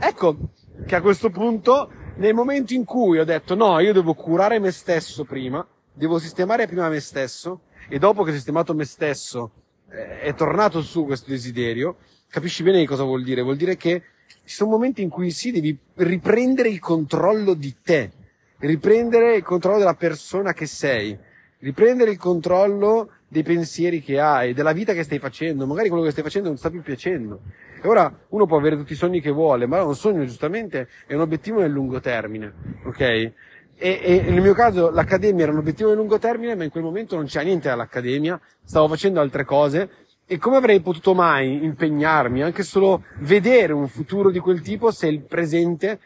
Ecco 0.00 0.52
che 0.86 0.96
a 0.96 1.02
questo 1.02 1.28
punto, 1.28 1.92
nel 2.16 2.32
momento 2.32 2.72
in 2.72 2.86
cui 2.86 3.18
ho 3.18 3.24
detto 3.24 3.54
no, 3.54 3.78
io 3.80 3.92
devo 3.92 4.14
curare 4.14 4.58
me 4.58 4.70
stesso 4.70 5.24
prima, 5.24 5.66
devo 5.92 6.18
sistemare 6.18 6.66
prima 6.66 6.88
me 6.88 6.98
stesso, 7.00 7.64
e 7.90 7.98
dopo 7.98 8.22
che 8.22 8.30
ho 8.30 8.34
sistemato 8.34 8.72
me 8.72 8.86
stesso, 8.86 9.50
eh, 9.90 10.20
è 10.20 10.34
tornato 10.34 10.80
su 10.80 11.04
questo 11.04 11.28
desiderio, 11.28 11.96
capisci 12.30 12.62
bene 12.62 12.86
cosa 12.86 13.02
vuol 13.02 13.22
dire? 13.22 13.42
Vuol 13.42 13.56
dire 13.56 13.76
che 13.76 14.02
ci 14.44 14.54
sono 14.54 14.70
momenti 14.70 15.02
in 15.02 15.10
cui 15.10 15.30
sì, 15.30 15.50
devi 15.50 15.78
riprendere 15.96 16.70
il 16.70 16.78
controllo 16.78 17.52
di 17.52 17.76
te, 17.82 18.12
riprendere 18.60 19.36
il 19.36 19.42
controllo 19.42 19.76
della 19.76 19.94
persona 19.94 20.54
che 20.54 20.64
sei, 20.64 21.26
riprendere 21.60 22.10
il 22.10 22.18
controllo 22.18 23.10
dei 23.28 23.42
pensieri 23.42 24.00
che 24.00 24.20
hai, 24.20 24.54
della 24.54 24.72
vita 24.72 24.92
che 24.92 25.02
stai 25.02 25.18
facendo, 25.18 25.66
magari 25.66 25.88
quello 25.88 26.04
che 26.04 26.10
stai 26.10 26.22
facendo 26.22 26.48
non 26.48 26.56
sta 26.56 26.70
più 26.70 26.82
piacendo. 26.82 27.40
E 27.80 27.86
ora 27.86 28.12
uno 28.28 28.46
può 28.46 28.56
avere 28.56 28.76
tutti 28.76 28.92
i 28.92 28.96
sogni 28.96 29.20
che 29.20 29.30
vuole, 29.30 29.66
ma 29.66 29.82
un 29.82 29.94
sogno 29.94 30.24
giustamente 30.24 30.88
è 31.06 31.14
un 31.14 31.20
obiettivo 31.20 31.60
nel 31.60 31.70
lungo 31.70 32.00
termine, 32.00 32.52
ok? 32.84 33.00
E, 33.00 33.34
e, 33.80 34.22
nel 34.28 34.40
mio 34.40 34.54
caso 34.54 34.90
l'accademia 34.90 35.44
era 35.44 35.52
un 35.52 35.58
obiettivo 35.58 35.88
nel 35.88 35.98
lungo 35.98 36.18
termine, 36.18 36.54
ma 36.54 36.64
in 36.64 36.70
quel 36.70 36.82
momento 36.82 37.16
non 37.16 37.26
c'era 37.26 37.44
niente 37.44 37.68
all'accademia, 37.68 38.40
stavo 38.64 38.88
facendo 38.88 39.20
altre 39.20 39.44
cose 39.44 39.90
e 40.26 40.36
come 40.38 40.56
avrei 40.56 40.80
potuto 40.80 41.14
mai 41.14 41.62
impegnarmi, 41.64 42.42
anche 42.42 42.62
solo 42.62 43.04
vedere 43.20 43.72
un 43.72 43.88
futuro 43.88 44.30
di 44.30 44.40
quel 44.40 44.60
tipo 44.60 44.90
se 44.90 45.06
il 45.06 45.20
presente 45.20 46.00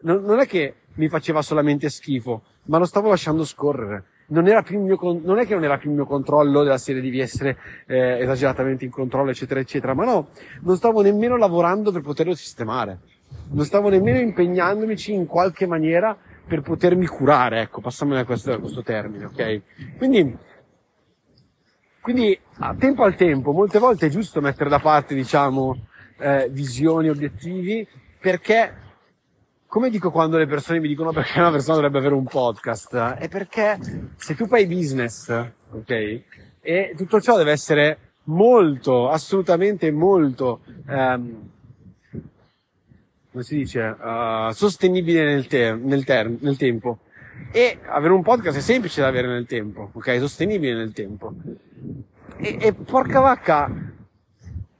non, 0.00 0.22
non 0.22 0.40
è 0.40 0.46
che 0.46 0.74
mi 0.94 1.08
faceva 1.08 1.42
solamente 1.42 1.88
schifo, 1.90 2.42
ma 2.64 2.78
lo 2.78 2.86
stavo 2.86 3.08
lasciando 3.08 3.44
scorrere 3.44 4.04
non 4.30 4.46
era 4.46 4.62
più 4.62 4.78
il 4.78 4.84
mio, 4.84 5.20
non 5.22 5.38
è 5.38 5.46
che 5.46 5.54
non 5.54 5.64
era 5.64 5.78
più 5.78 5.90
il 5.90 5.96
mio 5.96 6.06
controllo 6.06 6.62
della 6.62 6.78
serie 6.78 7.00
di 7.00 7.18
essere 7.18 7.56
eh, 7.86 8.20
esageratamente 8.20 8.84
in 8.84 8.90
controllo, 8.90 9.30
eccetera, 9.30 9.60
eccetera, 9.60 9.94
ma 9.94 10.04
no, 10.04 10.28
non 10.62 10.76
stavo 10.76 11.00
nemmeno 11.02 11.36
lavorando 11.36 11.92
per 11.92 12.02
poterlo 12.02 12.34
sistemare. 12.34 12.98
Non 13.50 13.64
stavo 13.64 13.88
nemmeno 13.88 14.18
impegnandomici 14.18 15.12
in 15.12 15.26
qualche 15.26 15.66
maniera 15.66 16.16
per 16.46 16.62
potermi 16.62 17.06
curare, 17.06 17.60
ecco, 17.60 17.80
passiamo 17.80 18.16
a 18.16 18.24
questo, 18.24 18.52
a 18.52 18.58
questo 18.58 18.82
termine, 18.82 19.26
ok? 19.26 19.60
Quindi, 19.98 20.36
quindi, 22.00 22.38
a 22.58 22.74
tempo 22.74 23.04
al 23.04 23.14
tempo, 23.14 23.52
molte 23.52 23.78
volte 23.78 24.06
è 24.06 24.10
giusto 24.10 24.40
mettere 24.40 24.70
da 24.70 24.78
parte, 24.78 25.14
diciamo, 25.14 25.76
eh, 26.18 26.48
visioni, 26.50 27.08
obiettivi, 27.08 27.86
perché 28.18 28.74
come 29.68 29.90
dico 29.90 30.10
quando 30.10 30.38
le 30.38 30.46
persone 30.46 30.80
mi 30.80 30.88
dicono 30.88 31.12
perché 31.12 31.38
una 31.38 31.50
persona 31.50 31.74
dovrebbe 31.74 31.98
avere 31.98 32.14
un 32.14 32.24
podcast? 32.24 32.96
È 32.96 33.28
perché 33.28 33.78
se 34.16 34.34
tu 34.34 34.46
fai 34.46 34.66
business, 34.66 35.28
ok? 35.70 36.22
E 36.60 36.94
tutto 36.96 37.20
ciò 37.20 37.36
deve 37.36 37.52
essere 37.52 37.98
molto, 38.24 39.10
assolutamente 39.10 39.90
molto, 39.90 40.60
um, 40.86 41.50
come 43.30 43.42
si 43.42 43.56
dice, 43.56 43.82
uh, 43.82 44.50
sostenibile 44.52 45.24
nel, 45.24 45.46
te- 45.46 45.74
nel, 45.74 46.02
ter- 46.04 46.40
nel 46.40 46.56
tempo. 46.56 47.00
E 47.52 47.78
avere 47.84 48.14
un 48.14 48.22
podcast 48.22 48.56
è 48.56 48.62
semplice 48.62 49.02
da 49.02 49.08
avere 49.08 49.28
nel 49.28 49.46
tempo, 49.46 49.90
ok? 49.92 50.16
Sostenibile 50.18 50.74
nel 50.74 50.92
tempo. 50.94 51.34
E, 52.38 52.56
e 52.58 52.72
porca 52.72 53.20
vacca, 53.20 53.70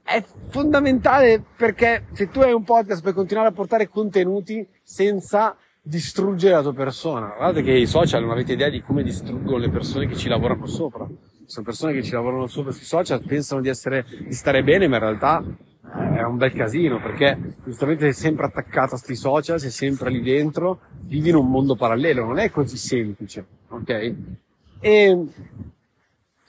è 0.01 0.23
fondamentale 0.47 1.43
perché 1.55 2.05
se 2.13 2.31
tu 2.31 2.39
hai 2.39 2.53
un 2.53 2.63
podcast 2.63 3.03
per 3.03 3.13
continuare 3.13 3.49
a 3.49 3.51
portare 3.51 3.87
contenuti 3.87 4.67
senza 4.89 5.55
distruggere 5.83 6.55
la 6.55 6.63
tua 6.63 6.73
persona. 6.73 7.33
Guardate 7.37 7.61
che 7.61 7.73
i 7.73 7.85
social 7.85 8.21
non 8.23 8.31
avete 8.31 8.53
idea 8.53 8.69
di 8.69 8.81
come 8.81 9.03
distruggono 9.03 9.57
le 9.57 9.69
persone 9.69 10.07
che 10.07 10.15
ci 10.15 10.27
lavorano 10.27 10.65
sopra. 10.65 11.07
Sono 11.45 11.65
persone 11.65 11.93
che 11.93 12.01
ci 12.01 12.11
lavorano 12.11 12.47
sopra 12.47 12.71
sui 12.71 12.85
social, 12.85 13.23
pensano 13.23 13.61
di 13.61 13.69
essere, 13.69 14.03
di 14.25 14.33
stare 14.33 14.63
bene, 14.63 14.87
ma 14.87 14.95
in 14.95 15.01
realtà 15.01 15.43
eh, 15.43 16.17
è 16.17 16.23
un 16.23 16.37
bel 16.37 16.53
casino 16.53 16.99
perché 16.99 17.37
giustamente 17.63 18.11
sei 18.11 18.13
sempre 18.13 18.47
attaccato 18.47 18.95
a 18.95 18.97
sti 18.97 19.15
social, 19.15 19.59
sei 19.59 19.69
sempre 19.69 20.09
lì 20.09 20.21
dentro, 20.21 20.79
vivi 21.01 21.29
in 21.29 21.35
un 21.35 21.49
mondo 21.49 21.75
parallelo, 21.75 22.25
non 22.25 22.39
è 22.39 22.49
così 22.49 22.77
semplice, 22.77 23.45
ok? 23.67 24.15
E, 24.79 25.25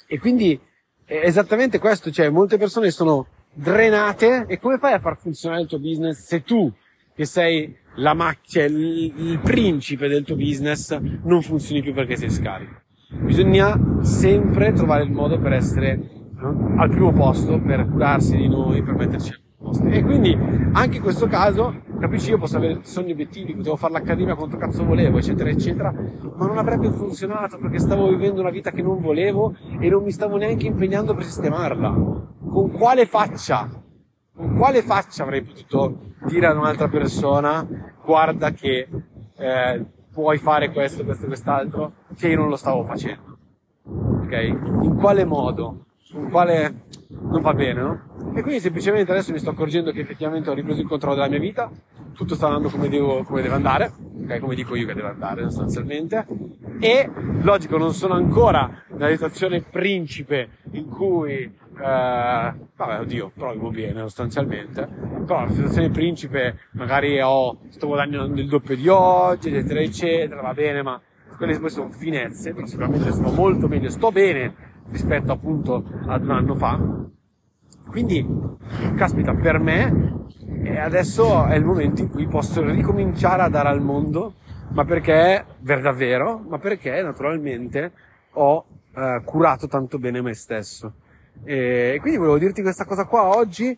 e 0.07 0.19
quindi 0.19 0.59
è 1.05 1.21
esattamente 1.25 1.79
questo, 1.79 2.11
cioè 2.11 2.31
molte 2.31 2.57
persone 2.57 2.91
sono 2.91 3.27
drenate 3.53 4.47
e 4.49 4.59
come 4.59 4.79
fai 4.79 4.95
a 4.95 4.99
far 4.99 5.19
funzionare 5.19 5.61
il 5.61 5.69
tuo 5.69 5.79
business 5.79 6.25
se 6.25 6.43
tu, 6.43 6.73
che 7.15 7.27
sei 7.27 7.77
la 8.01 8.15
macchia, 8.15 8.65
il, 8.65 9.13
il 9.15 9.41
principe 9.43 10.09
del 10.09 10.25
tuo 10.25 10.37
business, 10.37 10.99
non 11.23 11.43
funzioni 11.43 11.83
più 11.83 11.93
perché 11.93 12.17
sei 12.17 12.31
scarico? 12.31 12.75
Bisogna 13.23 13.79
sempre 14.01 14.73
trovare 14.73 15.05
il 15.05 15.11
modo 15.11 15.39
per 15.39 15.53
essere 15.53 16.19
al 16.77 16.89
primo 16.89 17.13
posto, 17.13 17.61
per 17.61 17.87
curarsi 17.87 18.37
di 18.37 18.49
noi, 18.49 18.83
per 18.83 18.95
metterci 18.95 19.33
al 19.33 19.41
posto. 19.59 19.85
E 19.87 20.03
quindi 20.03 20.37
anche 20.73 20.97
in 20.97 21.03
questo 21.03 21.27
caso, 21.27 21.83
capisci, 22.01 22.31
io 22.31 22.39
posso 22.39 22.57
avere 22.57 22.79
sogni 22.83 23.13
obiettivi, 23.13 23.55
potevo 23.55 23.77
fare 23.77 23.93
l'accademia 23.93 24.35
quanto 24.35 24.57
cazzo 24.57 24.85
volevo, 24.85 25.19
eccetera, 25.19 25.51
eccetera, 25.51 25.93
ma 25.93 26.47
non 26.47 26.57
avrebbe 26.57 26.91
funzionato 26.91 27.59
perché 27.59 27.79
stavo 27.79 28.09
vivendo 28.09 28.41
una 28.41 28.51
vita 28.51 28.71
che 28.71 28.81
non 28.81 29.01
volevo 29.01 29.55
e 29.79 29.91
non 29.91 30.03
mi 30.03 30.11
stavo 30.11 30.39
neanche 30.39 30.67
impegnando 30.67 31.15
per 31.15 31.25
sistemarla 31.25 32.29
con 32.51 32.71
quale 32.73 33.05
faccia, 33.05 33.80
con 34.41 34.57
quale 34.57 34.81
faccia 34.81 35.23
avrei 35.23 35.43
potuto 35.43 36.15
dire 36.27 36.47
ad 36.47 36.57
un'altra 36.57 36.89
persona 36.89 37.67
guarda 38.03 38.53
che 38.53 38.89
eh, 39.37 39.85
puoi 40.11 40.39
fare 40.39 40.71
questo, 40.71 41.05
questo, 41.05 41.27
quest'altro, 41.27 41.93
che 42.17 42.29
io 42.29 42.39
non 42.39 42.49
lo 42.49 42.57
stavo 42.57 42.83
facendo. 42.85 43.37
Ok? 43.85 44.33
In 44.33 44.97
quale 44.99 45.25
modo? 45.25 45.85
In 46.13 46.31
quale... 46.31 46.85
non 47.09 47.43
va 47.43 47.53
bene, 47.53 47.81
no? 47.83 48.33
E 48.35 48.41
quindi 48.41 48.61
semplicemente 48.61 49.13
adesso 49.13 49.31
mi 49.33 49.39
sto 49.39 49.51
accorgendo 49.51 49.93
che 49.93 50.01
effettivamente 50.01 50.49
ho 50.49 50.55
ripreso 50.55 50.81
il 50.81 50.89
controllo 50.89 51.17
della 51.17 51.29
mia 51.29 51.39
vita, 51.39 51.71
tutto 52.15 52.35
sta 52.35 52.47
andando 52.47 52.71
come, 52.71 52.89
devo, 52.89 53.23
come 53.23 53.43
deve 53.43 53.55
andare, 53.55 53.93
ok? 54.23 54.39
Come 54.39 54.55
dico 54.55 54.75
io 54.75 54.87
che 54.87 54.95
deve 54.95 55.09
andare 55.09 55.43
sostanzialmente. 55.45 56.27
E, 56.81 57.11
logico, 57.43 57.77
non 57.77 57.93
sono 57.93 58.15
ancora 58.15 58.85
nella 58.89 59.11
situazione 59.11 59.61
principe 59.61 60.49
in 60.73 60.89
cui 60.89 61.59
eh, 61.81 62.55
vabbè, 62.77 63.01
oddio, 63.01 63.33
però 63.35 63.53
vivo 63.53 63.71
bene 63.71 64.01
sostanzialmente. 64.01 64.87
Però 65.27 65.45
la 65.45 65.51
situazione 65.51 65.91
principe, 65.91 66.59
magari 66.73 67.21
ho, 67.21 67.59
sto 67.71 67.87
guadagnando 67.87 68.41
il 68.41 68.49
doppio 68.49 68.77
di 68.77 68.89
oggi, 68.89 69.49
eccetera, 69.49 69.81
eccetera, 69.81 70.41
va 70.43 70.53
bene, 70.53 70.83
ma 70.83 71.01
quelle 71.37 71.59
poi 71.59 71.71
sono 71.71 71.91
finezze, 71.91 72.53
perché 72.53 72.69
sicuramente 72.69 73.11
sto 73.13 73.33
molto 73.33 73.67
meglio, 73.67 73.89
sto 73.89 74.13
bene 74.13 74.69
rispetto 74.91 75.33
appunto 75.33 75.85
ad 76.07 76.23
un 76.23 76.31
anno 76.31 76.55
fa. 76.55 76.79
Quindi, 77.89 78.27
caspita, 78.97 79.35
per 79.35 79.59
me 79.59 80.19
adesso 80.79 81.47
è 81.47 81.57
il 81.57 81.65
momento 81.65 82.03
in 82.03 82.11
cui 82.11 82.27
posso 82.27 82.63
ricominciare 82.63 83.43
a 83.43 83.49
dare 83.49 83.69
al 83.69 83.81
mondo, 83.81 84.35
ma 84.73 84.85
perché, 84.85 85.45
per 85.63 85.81
davvero, 85.81 86.39
ma 86.47 86.59
perché 86.59 87.03
naturalmente 87.03 87.93
ho 88.33 88.65
eh, 88.95 89.23
curato 89.25 89.67
tanto 89.67 89.99
bene 89.99 90.21
me 90.21 90.35
stesso. 90.35 90.93
E 91.45 91.99
quindi 92.01 92.19
volevo 92.19 92.39
dirti 92.39 92.63
questa 92.63 92.85
cosa 92.85 93.07
qua 93.07 93.37
oggi 93.37 93.77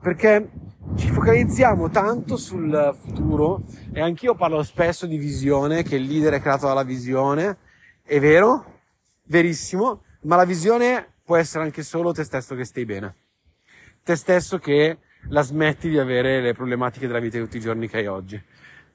perché 0.00 0.48
ci 0.96 1.10
focalizziamo 1.10 1.90
tanto 1.90 2.36
sul 2.36 2.96
futuro 3.02 3.64
e 3.92 4.00
anch'io 4.00 4.34
parlo 4.34 4.62
spesso 4.62 5.06
di 5.06 5.18
visione, 5.18 5.82
che 5.82 5.96
il 5.96 6.04
leader 6.04 6.34
è 6.34 6.40
creato 6.40 6.66
dalla 6.66 6.84
visione. 6.84 7.58
È 8.02 8.18
vero, 8.18 8.80
verissimo, 9.24 10.04
ma 10.22 10.36
la 10.36 10.44
visione 10.44 11.14
può 11.22 11.36
essere 11.36 11.64
anche 11.64 11.82
solo 11.82 12.12
te 12.12 12.24
stesso 12.24 12.54
che 12.54 12.64
stai 12.64 12.84
bene. 12.84 13.14
Te 14.02 14.16
stesso 14.16 14.58
che 14.58 14.98
la 15.28 15.42
smetti 15.42 15.90
di 15.90 15.98
avere 15.98 16.40
le 16.40 16.54
problematiche 16.54 17.06
della 17.06 17.20
vita 17.20 17.36
di 17.36 17.44
tutti 17.44 17.58
i 17.58 17.60
giorni 17.60 17.88
che 17.88 17.98
hai 17.98 18.06
oggi. 18.06 18.42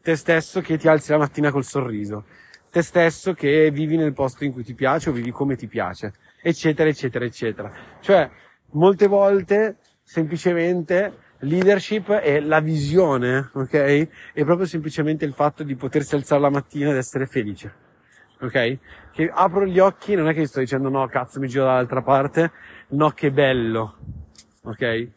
Te 0.01 0.15
stesso 0.15 0.61
che 0.61 0.77
ti 0.77 0.87
alzi 0.87 1.11
la 1.11 1.19
mattina 1.19 1.51
col 1.51 1.63
sorriso. 1.63 2.25
Te 2.71 2.81
stesso 2.81 3.33
che 3.33 3.69
vivi 3.71 3.95
nel 3.95 4.13
posto 4.13 4.43
in 4.43 4.51
cui 4.51 4.63
ti 4.63 4.73
piace 4.73 5.09
o 5.09 5.13
vivi 5.13 5.31
come 5.31 5.55
ti 5.55 5.67
piace 5.67 6.13
eccetera, 6.47 6.87
eccetera, 6.87 7.25
eccetera. 7.25 7.71
Cioè, 8.01 8.29
molte 8.73 9.07
volte, 9.07 9.77
semplicemente, 10.03 11.17
leadership 11.39 12.11
è 12.11 12.39
la 12.39 12.59
visione, 12.59 13.49
ok? 13.51 14.07
È 14.31 14.43
proprio 14.43 14.67
semplicemente 14.67 15.25
il 15.25 15.33
fatto 15.33 15.63
di 15.63 15.75
potersi 15.75 16.13
alzare 16.13 16.41
la 16.41 16.51
mattina 16.51 16.91
ed 16.91 16.97
essere 16.97 17.25
felice. 17.25 17.73
Ok? 18.41 18.77
Che 19.11 19.31
apro 19.33 19.65
gli 19.65 19.79
occhi, 19.79 20.13
non 20.13 20.27
è 20.27 20.35
che 20.35 20.45
sto 20.45 20.59
dicendo 20.59 20.89
no, 20.89 21.07
cazzo, 21.07 21.39
mi 21.39 21.47
giro 21.47 21.63
dall'altra 21.63 22.03
parte, 22.03 22.51
no, 22.89 23.09
che 23.09 23.31
bello. 23.31 23.97
Ok? 24.65 24.81
E, 24.81 25.09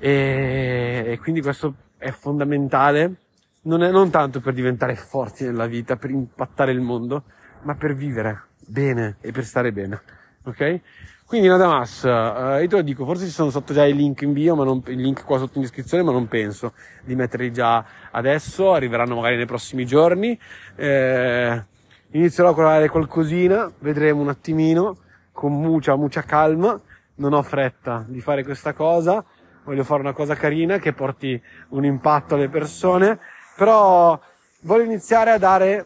e 0.00 1.18
quindi 1.22 1.40
questo 1.40 1.74
è 1.98 2.10
fondamentale, 2.10 3.14
non, 3.62 3.84
è, 3.84 3.92
non 3.92 4.10
tanto 4.10 4.40
per 4.40 4.54
diventare 4.54 4.96
forti 4.96 5.44
nella 5.44 5.66
vita, 5.66 5.96
per 5.96 6.10
impattare 6.10 6.72
il 6.72 6.80
mondo, 6.80 7.24
ma 7.66 7.74
per 7.74 7.94
vivere 7.94 8.44
bene 8.64 9.16
e 9.20 9.32
per 9.32 9.44
stare 9.44 9.72
bene. 9.72 10.00
Ok? 10.44 10.80
Quindi 11.26 11.48
Nadamas, 11.48 12.02
uh, 12.04 12.60
io 12.60 12.68
te 12.68 12.76
lo 12.76 12.82
dico, 12.82 13.04
forse 13.04 13.24
ci 13.24 13.32
sono 13.32 13.50
sotto 13.50 13.74
già 13.74 13.84
i 13.84 13.92
link 13.92 14.22
in 14.22 14.32
bio, 14.32 14.54
ma 14.54 14.62
non, 14.62 14.80
i 14.86 14.94
link 14.94 15.24
qua 15.24 15.38
sotto 15.38 15.56
in 15.56 15.62
descrizione, 15.62 16.04
ma 16.04 16.12
non 16.12 16.28
penso 16.28 16.72
di 17.02 17.16
metterli 17.16 17.52
già 17.52 17.84
adesso, 18.12 18.72
arriveranno 18.72 19.16
magari 19.16 19.36
nei 19.36 19.46
prossimi 19.46 19.84
giorni. 19.84 20.38
Eh, 20.76 21.64
inizierò 22.12 22.50
a 22.50 22.54
colorare 22.54 22.88
qualcosina, 22.88 23.68
vedremo 23.80 24.20
un 24.20 24.28
attimino, 24.28 24.98
con 25.32 25.52
mucha, 25.52 25.96
mucha 25.96 26.22
calma, 26.22 26.80
non 27.16 27.32
ho 27.32 27.42
fretta 27.42 28.04
di 28.06 28.20
fare 28.20 28.44
questa 28.44 28.72
cosa, 28.72 29.24
voglio 29.64 29.82
fare 29.82 30.00
una 30.00 30.12
cosa 30.12 30.36
carina 30.36 30.78
che 30.78 30.92
porti 30.92 31.42
un 31.70 31.84
impatto 31.84 32.36
alle 32.36 32.48
persone, 32.48 33.18
però 33.56 34.18
voglio 34.60 34.84
iniziare 34.84 35.32
a 35.32 35.38
dare 35.38 35.84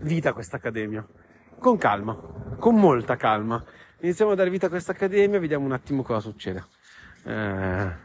vita 0.00 0.30
a 0.30 0.32
questa 0.32 0.56
accademia 0.56 1.06
con 1.58 1.78
calma, 1.78 2.16
con 2.58 2.76
molta 2.76 3.16
calma. 3.16 3.62
iniziamo 4.00 4.32
a 4.32 4.34
dare 4.34 4.50
vita 4.50 4.66
a 4.66 4.68
questa 4.68 4.92
accademia, 4.92 5.38
vediamo 5.38 5.64
un 5.64 5.72
attimo 5.72 6.02
cosa 6.02 6.20
succede. 6.20 6.64
Eh, 7.24 8.04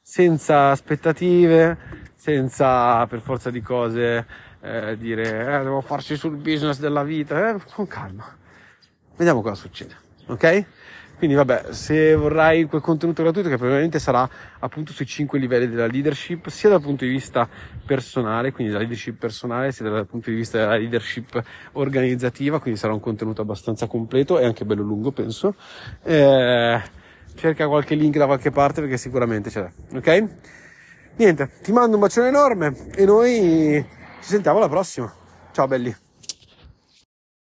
senza 0.00 0.70
aspettative, 0.70 1.76
senza 2.14 3.06
per 3.06 3.20
forza 3.20 3.50
di 3.50 3.60
cose 3.60 4.26
eh, 4.60 4.96
dire 4.96 5.40
eh, 5.40 5.62
devo 5.62 5.80
farci 5.80 6.16
sul 6.16 6.36
business 6.36 6.78
della 6.78 7.02
vita, 7.02 7.50
eh, 7.50 7.60
con 7.74 7.86
calma. 7.86 8.24
Vediamo 9.16 9.42
cosa 9.42 9.54
succede, 9.54 9.94
ok? 10.26 10.64
Quindi 11.18 11.34
vabbè, 11.34 11.66
se 11.70 12.14
vorrai 12.14 12.64
quel 12.64 12.82
contenuto 12.82 13.22
gratuito 13.22 13.48
che 13.48 13.56
probabilmente 13.56 13.98
sarà 13.98 14.28
appunto 14.58 14.92
sui 14.92 15.06
5 15.06 15.38
livelli 15.38 15.68
della 15.68 15.86
leadership, 15.86 16.48
sia 16.48 16.68
dal 16.68 16.82
punto 16.82 17.04
di 17.04 17.10
vista 17.10 17.48
personale, 17.86 18.52
quindi 18.52 18.72
della 18.72 18.84
leadership 18.84 19.18
personale, 19.18 19.72
sia 19.72 19.88
dal 19.88 20.06
punto 20.06 20.28
di 20.28 20.36
vista 20.36 20.58
della 20.58 20.76
leadership 20.76 21.42
organizzativa, 21.72 22.60
quindi 22.60 22.78
sarà 22.78 22.92
un 22.92 23.00
contenuto 23.00 23.40
abbastanza 23.40 23.86
completo 23.86 24.38
e 24.38 24.44
anche 24.44 24.66
bello 24.66 24.82
lungo, 24.82 25.10
penso. 25.10 25.54
Eh, 26.02 26.80
cerca 27.34 27.66
qualche 27.66 27.94
link 27.94 28.16
da 28.18 28.26
qualche 28.26 28.50
parte 28.50 28.82
perché 28.82 28.98
sicuramente 28.98 29.48
ce 29.50 29.60
l'è, 29.60 29.96
ok? 29.96 30.24
Niente, 31.16 31.50
ti 31.62 31.72
mando 31.72 31.94
un 31.94 32.02
bacione 32.02 32.28
enorme 32.28 32.90
e 32.94 33.06
noi 33.06 33.82
ci 34.20 34.28
sentiamo 34.28 34.58
alla 34.58 34.68
prossima. 34.68 35.10
Ciao 35.52 35.66
belli! 35.66 36.05